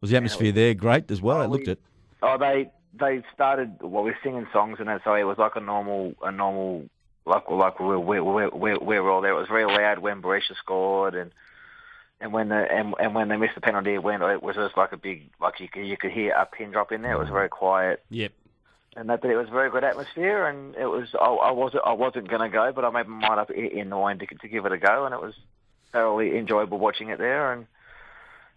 [0.00, 1.40] Was the atmosphere there great as well?
[1.40, 1.78] I looked at
[2.22, 5.56] Oh, they they started well, we were singing songs and that, so it was like
[5.56, 6.84] a normal a normal
[7.24, 9.32] like like we we we we we were all there.
[9.32, 11.30] It was very loud when Berisha scored and.
[12.20, 14.22] And when the and, and when they missed the penalty, it went.
[14.22, 16.92] It was just like a big, like you could you could hear a pin drop
[16.92, 17.14] in there.
[17.14, 18.04] It was very quiet.
[18.10, 18.30] Yep.
[18.94, 21.82] And that but it was a very good atmosphere, and it was I, I wasn't
[21.86, 24.26] I wasn't going to go, but I made my mind up in the wine to,
[24.26, 25.34] to give it a go, and it was
[25.92, 27.66] thoroughly enjoyable watching it there, and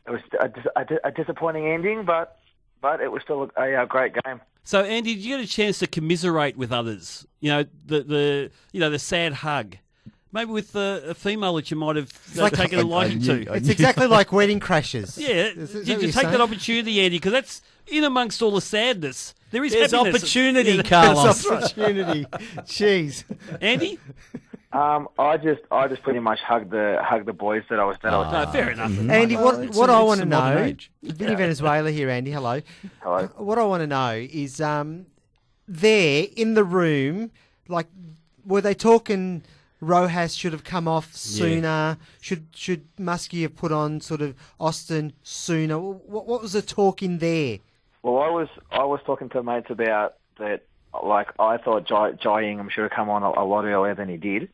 [0.06, 2.40] it was a, a, a disappointing ending, but
[2.82, 4.42] but it was still a, a, great game.
[4.64, 7.26] So, Andy, did you get a chance to commiserate with others?
[7.40, 9.78] You know, the the you know the sad hug.
[10.32, 13.54] Maybe with uh, a female that you might have uh, like- taken a liking to.
[13.54, 15.18] It's exactly like Wedding Crashers.
[15.18, 17.18] Yeah, Is- is did you you're take that opportunity, Andy?
[17.18, 19.34] Because that's in amongst all the sadness.
[19.56, 20.16] There is There's happiness.
[20.22, 21.24] opportunity, Yeah, Carlos.
[21.46, 21.64] that's right.
[21.64, 22.26] Opportunity.
[22.78, 23.24] Jeez.
[23.62, 23.98] Andy,
[24.74, 27.96] Um, I just I just pretty much hugged the hugged the boys that I was
[28.04, 28.34] that I was.
[28.34, 28.92] no, fair enough.
[29.10, 30.92] Andy, what, it's what a- I it's want to a modern know, age.
[31.02, 32.62] Vinny Venezuela here, Andy, hello.
[33.02, 33.28] Hello.
[33.38, 35.06] What I want to know is um,
[35.70, 37.32] there in the room,
[37.70, 37.88] like,
[38.46, 39.44] were they talking
[39.80, 41.98] Rojas should have come off sooner?
[42.20, 45.80] Should should Muskie have put on sort of Austin sooner?
[45.80, 47.60] What, what was the talk in there?
[48.06, 50.62] Well, I was I was talking to mates about that.
[51.04, 54.10] Like I thought Jai, Jai Ingham should have come on a, a lot earlier than
[54.10, 54.50] he did,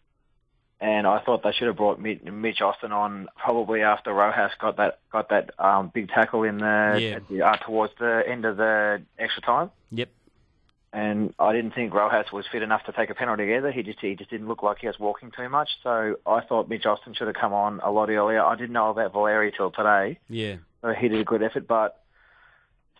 [0.79, 4.77] and I thought they should have brought Mitch, Mitch Austin on probably after Rojas got
[4.77, 7.19] that got that um, big tackle in the, Yeah.
[7.29, 9.69] the uh, towards the end of the extra time.
[9.91, 10.09] Yep.
[10.93, 13.71] And I didn't think Rojas was fit enough to take a penalty either.
[13.71, 15.69] He just he just didn't look like he was walking too much.
[15.83, 18.41] So I thought Mitch Austin should have come on a lot earlier.
[18.43, 20.19] I didn't know about Valeri till today.
[20.29, 20.55] Yeah.
[20.81, 22.00] So he did a good effort, but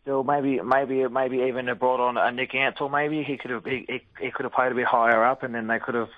[0.01, 2.89] still, maybe, maybe, maybe even have brought on a Nick Ansell.
[2.89, 5.53] Maybe he could have, he, he, he could have played a bit higher up, and
[5.53, 6.09] then they could have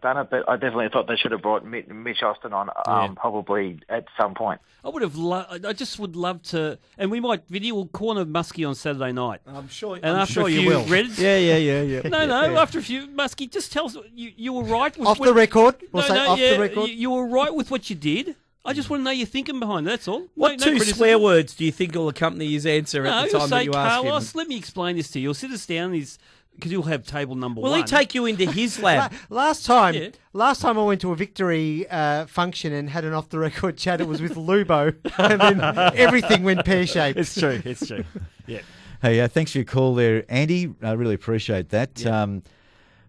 [0.00, 0.28] done it.
[0.30, 3.14] But I definitely thought they should have brought Mitch, Mitch Austin on, um, Yeah.
[3.16, 4.60] probably at some point.
[4.84, 5.16] I would have.
[5.16, 7.74] Lo- I just would love to, and we might video.
[7.74, 9.40] We'll corner Muskie on Saturday night.
[9.46, 9.96] I'm sure.
[9.96, 12.00] And after a few Reds, Yeah, yeah, yeah, yeah.
[12.08, 12.56] No, no.
[12.56, 14.96] After a few, Muskie, just tell us you, you were right.
[14.96, 15.76] With Off what- the record?
[15.92, 16.88] We'll no, say no, off yeah, the record.
[16.88, 18.36] You, you were right with what you did.
[18.66, 19.90] I just want to know your thinking behind it.
[19.90, 20.26] That's all.
[20.34, 20.96] What no, no two criticism.
[20.96, 23.64] swear words do you think will accompany his answer No, at the time say, that
[23.64, 24.38] you ask Carlos, him?
[24.38, 25.24] let me explain this to you.
[25.24, 25.92] You'll sit us down.
[25.92, 26.18] He's
[26.54, 27.80] because you'll have table number Will one.
[27.80, 29.12] he take you into his lab?
[29.28, 30.08] Last time, Yeah.
[30.32, 33.76] last time I went to a victory uh, function and had an off the record
[33.76, 35.60] chat, it was with Lubo, and then
[35.94, 37.18] everything went pear shaped.
[37.18, 37.60] It's true.
[37.62, 38.04] It's true.
[38.46, 38.60] Yeah.
[39.02, 40.72] Hey, uh, thanks for your call there, Andy.
[40.82, 42.06] I really appreciate that.
[42.06, 42.42] Um,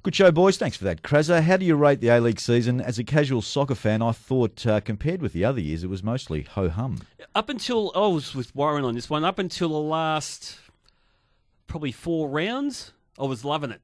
[0.04, 0.58] good show, boys.
[0.58, 1.02] Thanks for that.
[1.02, 2.82] Krazer, how do you rate the A League season?
[2.82, 6.04] As a casual soccer fan, I thought uh, compared with the other years, it was
[6.04, 7.00] mostly ho hum.
[7.36, 9.24] Up until I was with Warren on this one.
[9.24, 10.60] Up until the last
[11.68, 13.82] probably four rounds, I was loving it.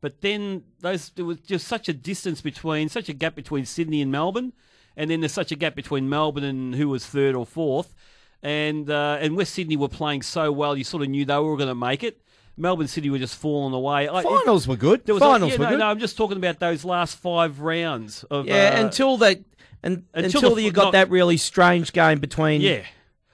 [0.00, 4.02] But then those there was just such a distance between, such a gap between Sydney
[4.02, 4.52] and Melbourne,
[4.96, 7.94] and then there's such a gap between Melbourne and who was third or fourth,
[8.42, 11.56] and uh, and West Sydney were playing so well, you sort of knew they were
[11.56, 12.20] going to make it.
[12.56, 14.08] Melbourne City were just falling away.
[14.08, 15.04] I- it- Finals were good.
[15.06, 15.78] there was Finals yeah, were no, good.
[15.80, 19.40] no, I'm just talking about those last five rounds of yeah, uh, until that,
[19.82, 22.82] and until until, the you got not- that really strange game between yeah.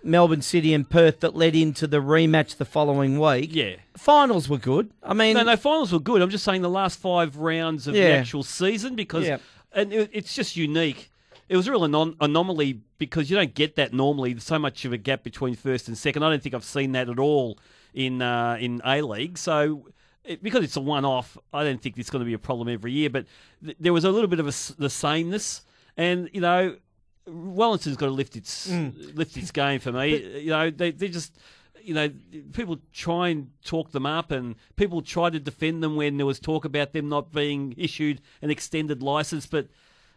[0.02, 3.50] Melbourne City and Perth that led into the rematch the following week.
[3.54, 3.76] Yeah.
[3.96, 4.90] Finals were good.
[5.02, 6.22] I mean, No, no, finals were good.
[6.22, 9.36] I'm just saying the last five rounds of the actual season because, Yeah.
[9.72, 11.10] and it, it's just unique.
[11.50, 14.32] It was a real anon- anomaly because you don't get that normally.
[14.32, 16.22] There's so much of a gap between first and second.
[16.22, 17.58] I don't think I've seen that at all
[17.94, 19.38] in uh, in A League.
[19.38, 19.88] So
[20.24, 22.92] it, because it's a one-off, I don't think it's going to be a problem every
[22.92, 23.10] year.
[23.10, 23.26] But
[23.64, 25.62] th- there was a little bit of a the sameness,
[25.96, 26.76] and you know,
[27.26, 30.40] Wellington's got to lift its lift its game for me.
[30.40, 31.36] you know, they they just.
[31.82, 32.10] You know,
[32.52, 36.38] people try and talk them up, and people try to defend them when there was
[36.38, 39.46] talk about them not being issued an extended license.
[39.46, 39.68] But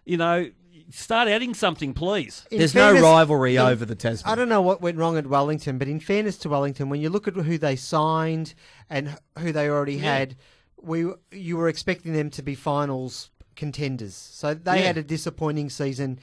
[0.03, 0.51] you know,
[0.89, 2.46] start adding something, please.
[2.52, 4.32] In there's fairness- no rivalry in- over the Tasman.
[4.32, 7.10] I don't know what went wrong at Wellington, but in fairness to Wellington, when you
[7.10, 8.54] look at who they signed
[8.89, 10.36] and who they already had,
[10.82, 14.15] we you were expecting them to be finals contenders.
[14.15, 14.88] So they Yeah.
[14.88, 16.19] had a disappointing season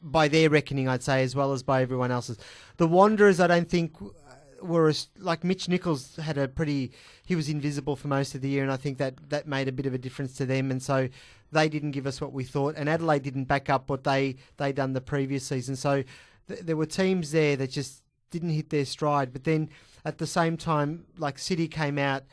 [0.00, 2.38] by their reckoning, I'd say, as well as by everyone else's.
[2.76, 6.92] The Wanderers, I don't think uh, were like Mitch Nichols had a pretty.
[7.26, 9.72] He was invisible for most of the year, and I think that that made a
[9.72, 11.08] bit of a difference to them, and so.
[11.52, 14.72] They didn't give us what we thought, and Adelaide didn't back up what they they
[14.72, 15.76] done the previous season.
[15.76, 16.04] So
[16.48, 19.32] th- there were teams there that just didn't hit their stride.
[19.32, 19.70] But then
[20.04, 22.24] at the same time, like City came out,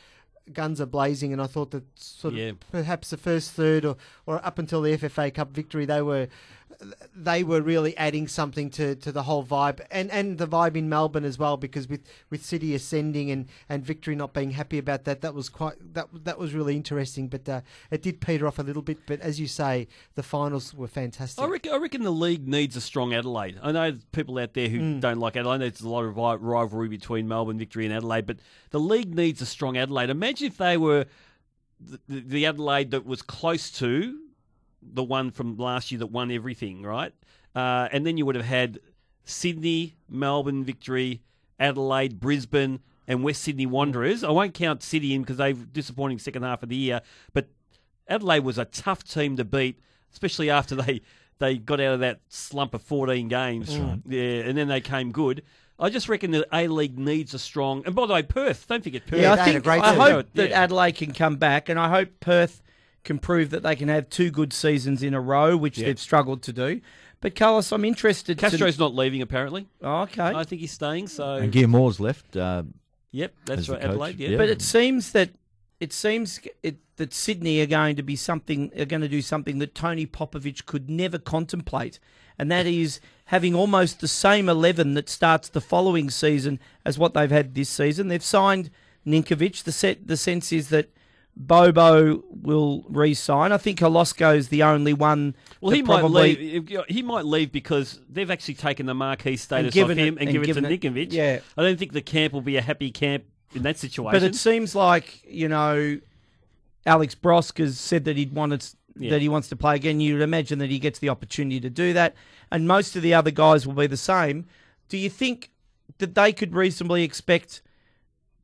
[0.52, 2.52] guns are blazing, and I thought that sort of Yeah.
[2.72, 6.28] perhaps the first third or, or up until the FFA Cup victory, they were
[7.16, 10.90] they were really adding something to, to the whole vibe and, and the vibe in
[10.90, 15.06] Melbourne as well because with, with City ascending and, and Victory not being happy about
[15.06, 18.60] that that was quite that that was really interesting but uh, it did peter off
[18.60, 22.04] a little bit but as you say the finals were fantastic I reckon, I reckon
[22.04, 23.58] the league needs a strong Adelaide.
[23.62, 25.56] I know people out there who don't like Adelaide.
[25.56, 28.38] I know there's a lot of rivalry between Melbourne, Victory, and Adelaide, but
[28.72, 30.10] the league needs a strong Adelaide.
[30.10, 31.06] Imagine if they were
[31.80, 34.20] the, the Adelaide that was close to
[34.94, 37.14] the one from last year that won everything, right?
[37.56, 38.80] Uh, and then you would have had
[39.24, 41.22] Sydney, Melbourne, Victory,
[41.60, 44.24] Adelaide, Brisbane, and West Sydney Wanderers.
[44.24, 47.02] I won't count City in because they've disappointing second half of the year,
[47.34, 47.48] but
[48.08, 49.80] Adelaide was a tough team to beat,
[50.12, 51.02] especially after they
[51.40, 53.76] they got out of that slump of 14 games.
[54.08, 55.44] Yeah, and then they came good.
[55.78, 57.84] I just reckon the A League needs a strong.
[57.86, 59.20] And by the way, Perth, don't forget Perth.
[59.20, 60.00] Yeah, I had a think great I team.
[60.00, 60.64] hope that Yeah.
[60.64, 62.64] Adelaide can come back, and I hope Perth
[63.06, 65.86] can prove that they can have two good seasons in a row, which Yeah.
[65.86, 66.82] they've struggled to do.
[67.22, 68.38] But Carlos, I'm interested.
[68.38, 69.68] Castro's not leaving apparently.
[69.82, 71.08] Oh, okay, I think he's staying.
[71.08, 72.36] So And Gear Moore's left.
[72.36, 72.64] Uh,
[73.12, 73.82] yep, that's as the right.
[73.82, 74.20] coach, Adelaide.
[74.20, 74.30] Yeah.
[74.30, 74.38] yeah.
[74.38, 75.30] but it seems that
[75.80, 79.60] it seems it, that Sydney are going to be something are going to do something
[79.60, 82.00] that Tony Popovic could never contemplate,
[82.38, 87.14] and that is having almost the same eleven that starts the following season as what
[87.14, 88.08] they've had this season.
[88.08, 88.70] They've signed
[89.06, 89.64] Ninkovic.
[89.64, 90.90] The set the sense is that
[91.38, 93.52] Bobo will re-sign.
[93.52, 95.36] I think Holosko's the only one.
[95.60, 96.86] Well, he might probably, leave.
[96.88, 100.30] He might leave because they've actually taken the marquee status given off him it- and,
[100.30, 101.12] and given it to it- Ninkovic.
[101.14, 101.40] yeah.
[101.58, 104.12] I don't think the camp will be a happy camp in that situation.
[104.14, 106.00] But it seems like you know,
[106.86, 108.66] Alex Brosque has said that he'd wanted
[108.98, 109.10] Yeah.
[109.10, 110.00] that he wants to play again.
[110.00, 112.16] You'd imagine that he gets the opportunity to do that,
[112.50, 114.46] and most of the other guys will be the same.
[114.88, 115.52] Do you think
[115.98, 117.62] that they could reasonably expect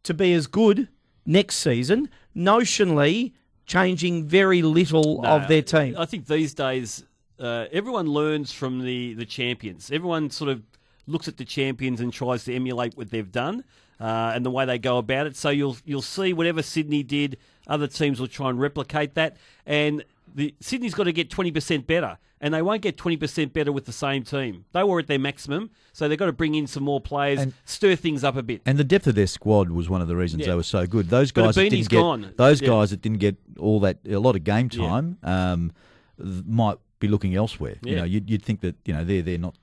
[0.04, 0.90] to be as good
[1.26, 2.10] next season?
[2.36, 3.34] Notionally,
[3.66, 5.96] changing very little No, of their team.
[5.98, 7.04] I think these days
[7.40, 9.92] uh, everyone learns from the, the champions.
[9.92, 10.62] Everyone sort of
[11.08, 13.64] looks at the champions and tries to emulate what they've done
[14.00, 15.36] uh, and the way they go about it.
[15.36, 19.38] So you'll you'll see whatever Sydney did, other teams will try and replicate that.
[19.66, 20.04] And
[20.36, 23.72] the Sydney's got to get twenty percent better, and they won't get twenty percent better
[23.72, 24.66] with the same team.
[24.74, 27.54] They were at their maximum, so they've got to bring in some more players, And-
[27.66, 28.62] stir things up a bit.
[28.66, 30.50] and the depth of their squad was one of the reasons Yeah.
[30.52, 31.10] they were so good.
[31.10, 32.34] Those guys that didn't get gone.
[32.38, 32.68] those Yeah.
[32.70, 34.88] guys that didn't get all that a lot of game Yeah.
[34.88, 35.72] time um,
[36.18, 37.76] might be looking elsewhere.
[37.84, 39.56] You know, you'd, you'd think that you know they're they're not.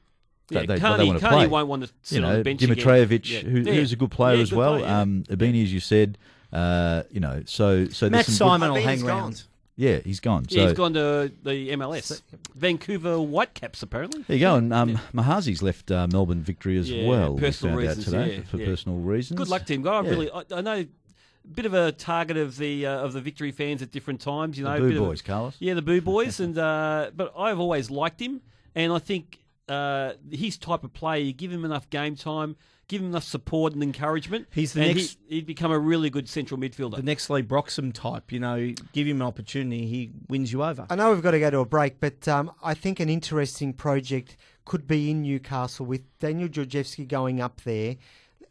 [0.50, 1.46] Yeah, they, they, Carney, want to Carney play.
[1.48, 2.74] won't want to sit you know, on the bench again.
[2.76, 3.40] Dimitrovic, Yeah.
[3.50, 3.72] who, Yeah.
[3.74, 4.72] who's a good player Yeah, as good well.
[4.78, 5.00] player, yeah.
[5.02, 6.16] Um, Ibini, as you said,
[6.54, 9.42] uh, you know, so so Matt there's some good- Simon will hang around.
[9.80, 10.44] Yeah, he's gone.
[10.48, 12.20] Yeah, so he's gone to the MLS.
[12.56, 14.24] Vancouver Whitecaps, apparently.
[14.26, 17.34] There you go, and um, Mahazi's left uh, Melbourne Victory as Yeah, well.
[17.34, 18.66] we personal found reasons, today yeah, for, for yeah.
[18.66, 19.38] personal reasons.
[19.38, 19.92] Good luck to him, guy.
[19.98, 20.10] I Yeah.
[20.10, 20.86] really, I, I know, a
[21.54, 24.58] bit of a target of the uh, of the victory fans at different times.
[24.58, 25.54] You know, a Boo bit of Boys, Carlos.
[25.60, 28.40] yeah, the Boo Boys, and uh, but I've always liked him,
[28.74, 29.38] and I think
[29.68, 31.20] uh, his type of play.
[31.20, 32.56] You give him enough game time,
[32.88, 34.48] give him enough support and encouragement.
[34.50, 36.96] He's the and next- He, he'd become a really good central midfielder.
[36.96, 40.86] The next Leigh Broxham type, you know, give him an opportunity, he wins you over.
[40.90, 43.72] I know we've got to go to a break, but um, I think an interesting
[43.72, 47.96] project could be in Newcastle with Daniel Georgievski going up there.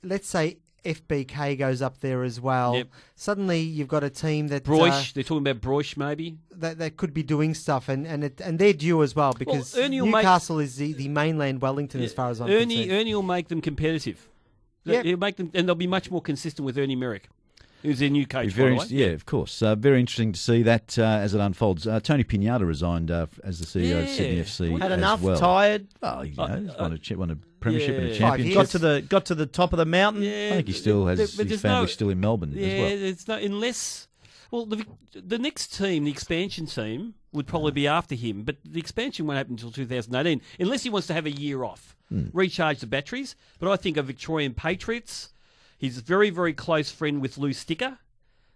[0.03, 2.75] Let's say FBK goes up there as well.
[2.75, 2.88] Yep.
[3.15, 6.38] Suddenly, you've got a team that Broich, uh, they're talking about Broich maybe.
[6.51, 9.78] that, that could be doing stuff, and and it, and they're due as well because
[9.78, 12.91] Ernie will make- Newcastle is the, the mainland Wellington as far as I'm Ernie, concerned.
[13.01, 14.30] Ernie will make them competitive.
[14.86, 15.05] Yep.
[15.05, 17.28] He'll make them, and they'll be much more consistent with Ernie Merrick,
[17.84, 18.49] who's their new coach.
[18.51, 18.99] very by the way.
[19.01, 19.61] yeah, of course.
[19.61, 21.88] Uh, very interesting to see that uh, as it unfolds.
[21.88, 24.80] Uh, Tony Pignata resigned uh, as the CEO of Sydney FC.
[24.82, 25.38] Had as enough, well.
[25.39, 25.88] tired.
[26.03, 28.55] Oh, you know, he's won a, cha- won a premiership and a championship.
[28.55, 30.23] Got to the got to the top of the mountain.
[30.23, 32.51] Yeah, I think he still has there- but his there's family no- still in Melbourne
[32.55, 33.09] Yeah, as well.
[33.09, 34.07] it's no unless.
[34.49, 38.80] Well, the the next team, the expansion team, would probably be after him, but the
[38.80, 42.28] expansion won't happen until 2018, unless he wants to have a year off, Hmm.
[42.32, 43.36] recharge the batteries.
[43.59, 45.34] But I think a Victorian Patriots.
[45.78, 47.99] He's a very, very close friend with Lou Sticca,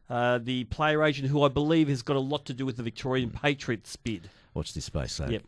[0.10, 2.84] uh, the player agent who I believe has got a lot to do with the
[2.84, 4.32] Victorian Patriots bid.
[4.56, 5.32] Watch this space, lad.
[5.32, 5.44] Yep.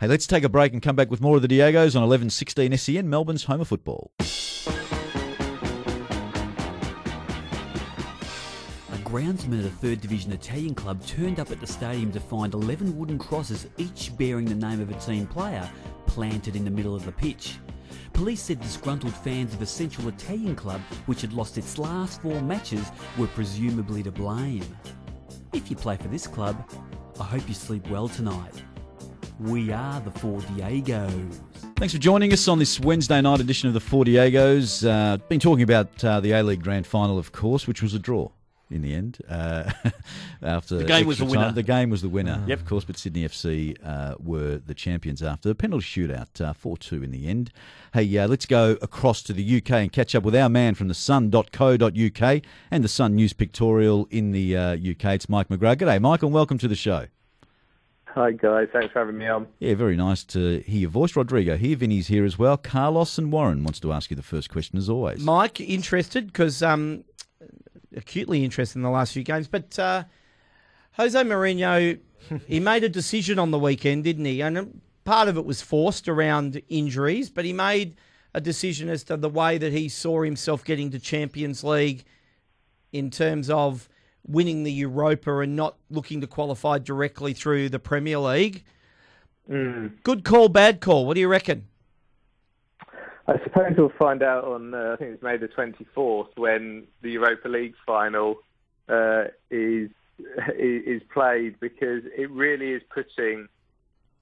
[0.00, 2.76] Hey, let's take a break and come back with more of the Diegos on 1116
[2.76, 4.12] SEN, Melbourne's home of football.
[4.20, 4.24] A
[9.02, 12.96] groundsman at a third division Italian club turned up at the stadium to find 11
[12.96, 15.68] wooden crosses, each bearing the name of a team player,
[16.06, 17.56] planted in the middle of the pitch.
[18.12, 22.40] Police said disgruntled fans of a central Italian club, which had lost its last four
[22.42, 24.64] matches, were presumably to blame.
[25.52, 26.70] If you play for this club,
[27.18, 28.62] I hope you sleep well tonight.
[29.38, 31.40] We are the Four Diegos.
[31.76, 34.86] Thanks for joining us on this Wednesday night edition of the Four Diegos.
[34.86, 37.98] Uh, been talking about uh, the A League Grand Final, of course, which was a
[37.98, 38.28] draw
[38.70, 39.18] in the end.
[39.28, 39.70] Uh,
[40.42, 41.44] after The game was the winner.
[41.46, 41.54] time.
[41.54, 42.60] The game was the winner, Yep.
[42.60, 47.02] of course, but Sydney FC uh, were the champions after the penalty shootout, four two
[47.02, 47.50] in the end.
[47.92, 50.88] Hey, uh, let's go across to the UK and catch up with our man from
[50.88, 55.04] the Sun.co.uk and the Sun News Pictorial in the uh, UK.
[55.14, 55.76] It's Mike McGrath.
[55.78, 57.06] G'day, Mike, and welcome to the show.
[58.14, 59.46] Hi guys, thanks for having me on.
[59.60, 61.56] Yeah, very nice to hear your voice, Rodrigo.
[61.56, 62.56] Here, Vinny's here as well.
[62.56, 65.20] Carlos and Warren wants to ask you the first question as always.
[65.20, 67.04] Mike, interested because um,
[67.96, 69.48] acutely interested in the last few games.
[69.48, 70.04] But uh,
[70.92, 71.98] Jose Mourinho,
[72.46, 74.42] he made a decision on the weekend, didn't he?
[74.42, 77.96] And part of it was forced around injuries, but he made
[78.34, 82.04] a decision as to the way that he saw himself getting to Champions League
[82.92, 83.88] in terms of
[84.26, 88.64] winning the Europa and not looking to qualify directly through the Premier League.
[90.04, 91.06] Good call, bad call.
[91.06, 91.66] What do you reckon?
[93.30, 97.12] I suppose we'll find out on, uh, I think it's May the 24th, when the
[97.12, 98.38] Europa League final
[98.88, 99.90] uh, is
[100.58, 103.48] is played, because it really is putting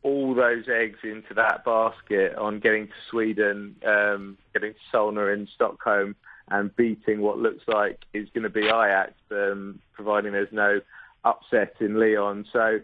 [0.02, 5.48] all those eggs into that basket on getting to Sweden, um, getting to Solna in
[5.54, 6.14] Stockholm,
[6.50, 10.80] and beating what looks like is going to be Ajax, um, providing there's no
[11.24, 12.44] upset in Lyon.
[12.52, 12.80] So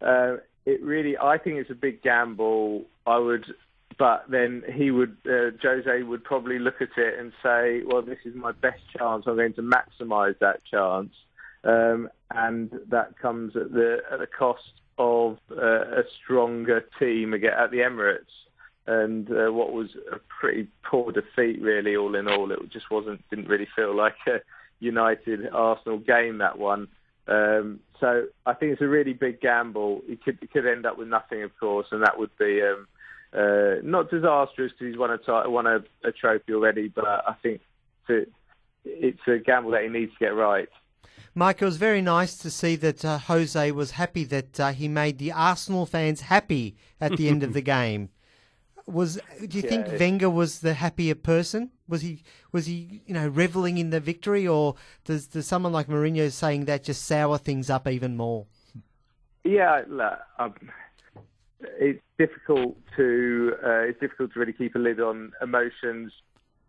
[0.00, 2.84] uh, it really, I think it's a big gamble.
[3.06, 3.44] I would,
[3.98, 8.18] but then he would, uh, Jose would probably look at it and say, well, this
[8.24, 9.24] is my best chance.
[9.26, 11.12] I'm going to maximise that chance,
[11.64, 17.54] um, and that comes at the at the cost of uh, a stronger team again
[17.58, 18.34] at the Emirates.
[18.86, 23.26] And uh, what was a pretty poor defeat, really, all in all, it just wasn't,
[23.30, 24.40] didn't really feel like a
[24.78, 26.88] United Arsenal game that one.
[27.26, 30.02] Um, so I think it's a really big gamble.
[30.06, 32.86] He could he could end up with nothing, of course, and that would be um,
[33.34, 36.88] uh, not disastrous because he's won a won a, a trophy already.
[36.88, 37.60] But I think
[38.08, 38.28] it's
[38.84, 40.68] a, it's a gamble that he needs to get right.
[41.34, 44.86] Mike, it was very nice to see that uh, Jose was happy that uh, he
[44.86, 48.10] made the Arsenal fans happy at the end of the game.
[48.86, 49.18] Was
[49.48, 49.98] do you think Yeah.
[49.98, 51.70] Wenger was the happier person?
[51.88, 52.22] Was he
[52.52, 56.66] was he you know reveling in the victory, or does does someone like Mourinho saying
[56.66, 58.46] that just sour things up even more?
[59.42, 60.54] Yeah, look, um,
[61.78, 66.12] it's difficult to uh, it's difficult to really keep a lid on emotions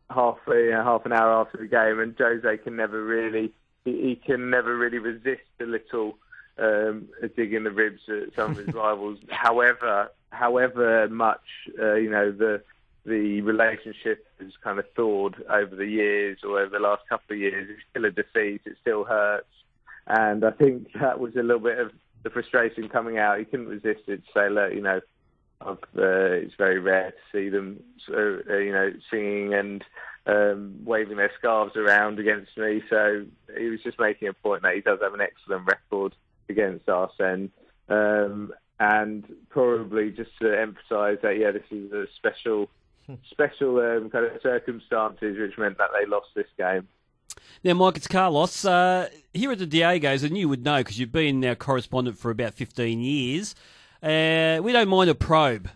[0.09, 3.91] half you know, half an hour after the game, and Jose can never really he,
[3.91, 6.17] he can never really resist a little
[6.57, 9.19] um, a dig in the ribs at some of his rivals.
[9.29, 11.45] However, however much
[11.79, 12.61] uh, you know the
[13.05, 17.39] the relationship has kind of thawed over the years or over the last couple of
[17.39, 18.61] years, it's still a defeat.
[18.65, 19.45] It still hurts.
[20.07, 21.91] And I think that was a little bit of
[22.25, 23.37] the frustration coming out.
[23.37, 24.99] He couldn't resist it to say, look, you know,
[25.61, 29.83] uh, it's very rare to see them, so, uh, you know, singing and
[30.25, 32.81] um, waving their scarves around against me.
[32.89, 36.13] So he was just making a point that he does have an excellent record
[36.49, 37.51] against Arsene.
[37.87, 42.69] Um, and probably just to emphasise that, yeah, this is a special,
[43.29, 46.87] special um, kind of circumstances which meant that they lost this game.
[47.63, 48.65] Now, Mike, it's Carlos.
[48.65, 52.31] Uh, here at the Diego's, and you would know because you've been our correspondent for
[52.31, 53.55] about 15 years,
[54.03, 55.69] uh, we don't mind a probe.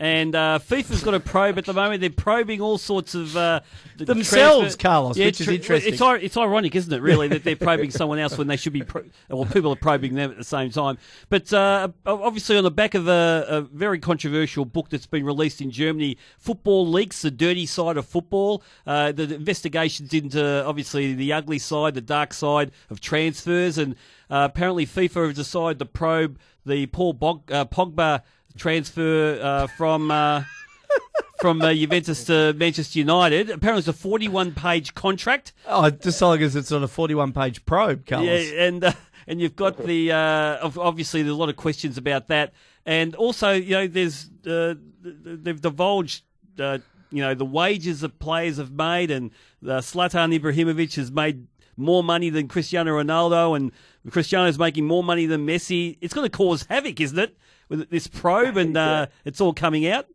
[0.00, 2.00] And uh, FIFA's got a probe at the moment.
[2.00, 3.60] They're probing all sorts of uh,
[3.98, 5.92] the Themselves, Carlos, which is interesting.
[5.92, 7.02] It's, it's ironic, isn't it?
[7.02, 10.14] Really, that they're probing someone else when they should be, pro- well, people are probing
[10.14, 10.96] them at the same time.
[11.28, 15.60] But uh, obviously, on the back of a, a very controversial book that's been released
[15.60, 18.62] in Germany, Football Leaks: The Dirty Side of Football.
[18.86, 23.96] Uh, the investigations into obviously the ugly side, the dark side of transfers, and
[24.30, 28.22] uh, apparently FIFA have decided to probe the Paul Bog- uh, Pogba
[28.56, 30.10] transfer uh, from.
[30.10, 30.44] Uh,
[31.40, 33.48] from uh, Juventus to Manchester United.
[33.48, 35.54] Apparently, it's a 41 page contract.
[35.66, 38.52] Oh, just so long as it's on a 41 page probe, Carlos.
[38.52, 38.92] Yeah, and uh,
[39.26, 42.52] and you've got the uh, obviously there's a lot of questions about that,
[42.84, 46.24] and also you know there's uh, they've divulged.
[46.58, 46.78] Uh,
[47.12, 49.30] you know the wages that players have made, and
[49.66, 51.46] uh, Ibrahimovic has made
[51.76, 53.72] more money than Cristiano Ronaldo, and
[54.10, 55.96] Cristiano's making more money than Messi.
[56.00, 57.36] It's going to cause havoc, isn't it,
[57.70, 60.06] with this probe, and uh, it's all coming out.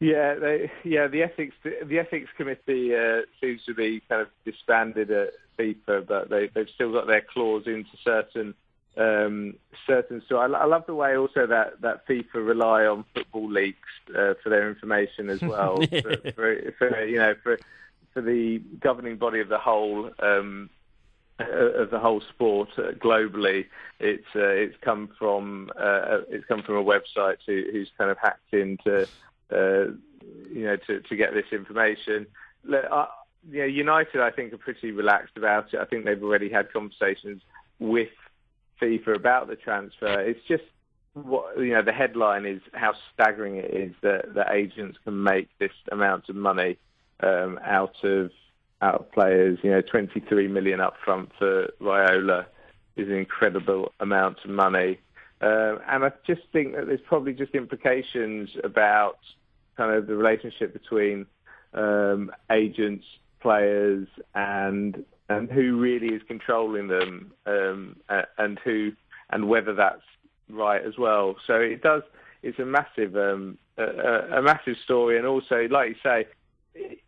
[0.00, 1.06] Yeah, they, yeah.
[1.06, 6.28] The ethics the ethics committee uh, seems to be kind of disbanded at FIFA, but
[6.28, 8.54] they, they've still got their claws into certain
[8.96, 9.54] um,
[9.86, 10.22] certain.
[10.28, 14.34] So I, I love the way also that, that FIFA rely on football leaks uh,
[14.42, 15.76] for their information as well.
[15.76, 17.58] for, for, for you know for
[18.12, 20.10] for the governing body of the whole.
[20.18, 20.70] Um,
[21.40, 23.66] of the whole sport uh, globally,
[23.98, 28.18] it's uh, it's come from uh, it's come from a website who, who's kind of
[28.18, 29.06] hacked into
[29.52, 29.92] uh,
[30.52, 32.26] you know, to, to get this information.
[32.64, 33.06] Look, uh,
[33.50, 35.80] you United, I think, are pretty relaxed about it.
[35.80, 37.42] I think they've already had conversations
[37.78, 38.10] with
[38.80, 40.20] FIFA about the transfer.
[40.20, 40.64] It's just
[41.14, 41.82] what you know.
[41.82, 46.36] The headline is how staggering it is that that agents can make this amount of
[46.36, 46.78] money
[47.20, 48.30] um, out of
[48.82, 49.58] out of players.
[49.62, 52.46] You know, 23 million up front for Raiola
[52.96, 54.98] is an incredible amount of money.
[55.40, 59.18] Uh, and I just think that there's probably just implications about
[59.76, 61.26] kind of the relationship between
[61.72, 63.04] um, agents,
[63.40, 67.96] players, and and who really is controlling them, um,
[68.36, 68.92] and who
[69.30, 70.02] and whether that's
[70.50, 71.36] right as well.
[71.46, 72.02] So it does.
[72.42, 76.26] It's a massive, um, a, a massive story, and also, like you say,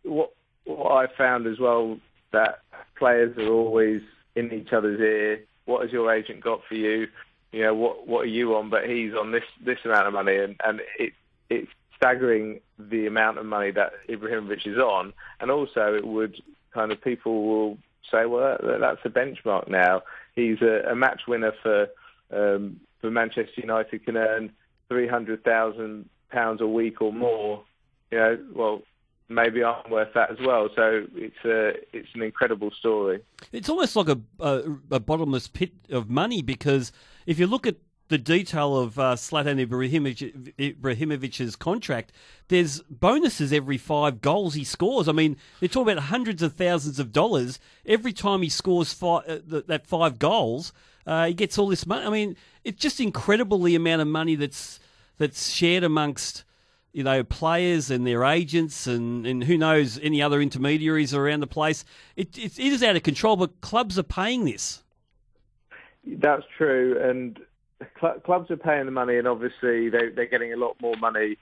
[0.03, 0.31] what
[0.65, 1.97] what I found as well
[2.31, 2.59] that
[2.97, 4.01] players are always
[4.35, 5.43] in each other's ear.
[5.65, 7.07] What has your agent got for you?
[7.51, 8.69] You know what what are you on?
[8.69, 11.13] But he's on this this amount of money, and and it
[11.49, 16.41] it's staggering the amount of money that Ibrahimovic is on, and also it would
[16.73, 17.77] kind of people will
[18.11, 20.01] say, well, that, that's a benchmark now.
[20.35, 21.87] He's a, a match winner for
[22.31, 24.51] um, for Manchester United can earn
[24.89, 27.63] three hundred thousand pounds a week or more.
[28.11, 28.81] You know, well,
[29.33, 30.69] maybe I'm worth that as well.
[30.75, 33.21] So it's a it's an incredible story.
[33.51, 36.91] It's almost like a, a, a bottomless pit of money because
[37.25, 37.77] if you look at
[38.09, 42.11] the detail of uh, Ibrahimovic, Ibrahimovic's contract,
[42.49, 45.07] there's bonuses every five goals he scores.
[45.07, 49.23] I mean, they're talking about hundreds of thousands of dollars every time he scores five,
[49.27, 50.73] uh, th- that five goals.
[51.07, 52.05] Uh, he gets all this money.
[52.05, 54.79] I mean, it's just incredible the amount of money that's
[55.17, 56.43] that's shared amongst
[56.93, 61.47] you know players and their agents and, and who knows any other intermediaries around the
[61.47, 61.83] place.
[62.15, 64.83] It, it, it is out of control, but clubs are paying this.
[66.05, 67.39] That's true, and
[67.99, 71.37] cl- clubs are paying the money, and obviously they, they're getting a lot more money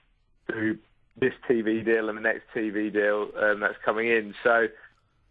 [0.46, 0.78] through
[1.18, 4.34] this TV deal and the next TV deal um, that's coming in.
[4.42, 4.68] So,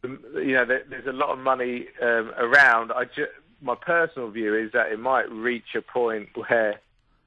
[0.03, 2.91] um, you know, there, there's a lot of money um, around.
[2.91, 3.27] I ju-
[3.61, 6.79] my personal view is that it might reach a point where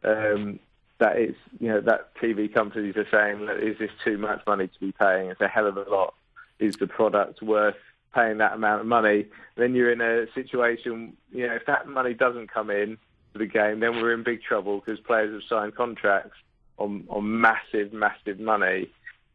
[0.04, 0.60] um,
[0.98, 4.68] that it's, you know, that TV companies are saying, that is this too much money
[4.68, 5.30] to be paying?
[5.30, 6.14] It's a hell of a lot.
[6.58, 7.76] Is the product worth
[8.14, 9.26] paying that amount of money?
[9.56, 12.96] Then you're in a situation, you know, if that money doesn't come in,
[13.34, 16.38] for the game, then we're in big trouble because players have signed contracts
[16.78, 18.88] on on massive, massive money.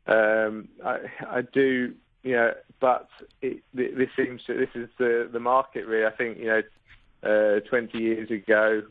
[0.08, 1.00] Um, I,
[1.30, 1.94] I do,
[2.24, 3.10] you know, but
[3.42, 6.06] it, this seems to this is the the market really.
[6.06, 8.84] I think you know, uh, 20 years ago,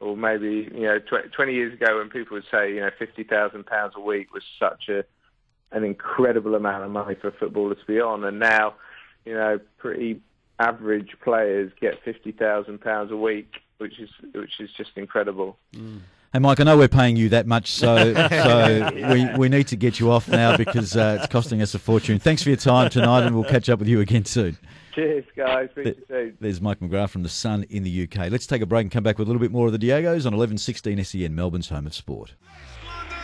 [0.00, 3.64] or maybe you know, tw- 20 years ago, when people would say you know, 50,000
[3.66, 5.04] pounds a week was such a
[5.72, 8.74] an incredible amount of money for a footballer to be on, and now,
[9.24, 10.20] you know, pretty
[10.60, 15.58] average players get 50,000 pounds a week which is which is just incredible.
[15.74, 16.00] Mm.
[16.32, 19.76] Hey, Mike, I know we're paying you that much, so so we, we need to
[19.76, 22.18] get you off now because uh, it's costing us a fortune.
[22.18, 24.56] Thanks for your time tonight, and we'll catch up with you again soon.
[24.96, 25.68] Cheers, guys.
[25.72, 26.36] Speak to you soon.
[26.40, 28.30] There's Mike McGrath from The Sun in the UK.
[28.30, 30.24] Let's take a break and come back with a little bit more of the Diegos
[30.24, 32.34] on 1116 SEN, Melbourne's home of sport.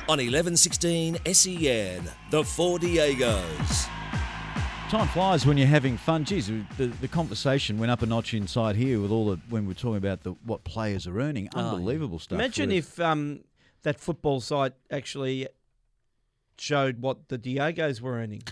[0.07, 3.89] On 1116 SEN, the Four Diegos.
[4.91, 6.27] Time flies when you're having fun.
[6.27, 9.73] Geez, the, the conversation went up a notch inside here with all the when we're
[9.73, 11.49] talking about the what players are earning.
[11.55, 12.37] Unbelievable stuff.
[12.37, 13.45] Imagine We're- if um,
[13.85, 15.49] that football site actually
[16.59, 18.43] showed what the Diegos were earning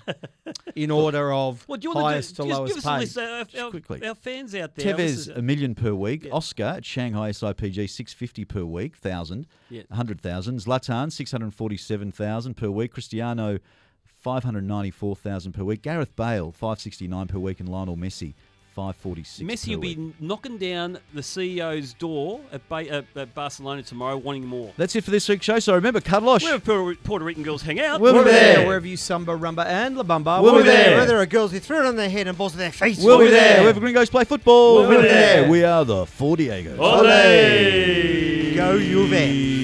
[0.75, 3.01] in order of Well, do you highest to, to lowest give us a paid.
[3.01, 3.21] list uh,
[3.57, 4.03] of our, quickly.
[4.03, 4.95] our, our fans out there?
[4.95, 6.27] Tevez a million per week.
[6.33, 9.83] Oscar at Shanghai SIPG six fifty per week, thousand, Yeah.
[9.93, 10.59] hundred thousand.
[10.59, 12.93] Zlatan six hundred forty seven thousand per week.
[12.93, 13.59] Cristiano
[14.05, 15.83] five hundred ninety four thousand per week.
[15.83, 18.35] Gareth Bale five sixty nine per week, and Lionel Messi
[18.75, 19.49] five forty six.
[19.51, 19.97] Messi will week.
[19.99, 24.73] be knocking down the CEO's door at, ba- at, at Barcelona tomorrow, wanting more.
[24.77, 25.59] That's it for this week's show.
[25.59, 26.43] So remember, Cuddlosh.
[26.43, 28.01] Where Puerto, Puerto Rican girls hang out.
[28.01, 28.57] We'll be We'll be there.
[28.59, 30.43] there wherever you samba, rumba, and la bamba.
[30.43, 30.97] We'll be there.
[30.97, 33.03] Where there are girls who throw it on their head and balls to their face.
[33.03, 33.61] We'll be there.
[33.61, 34.87] Wherever Green Goes play football.
[34.87, 35.49] We'll be there.
[35.49, 36.77] We are the Four Diegos.
[36.77, 38.55] Olé!
[38.57, 39.60] Go Juve.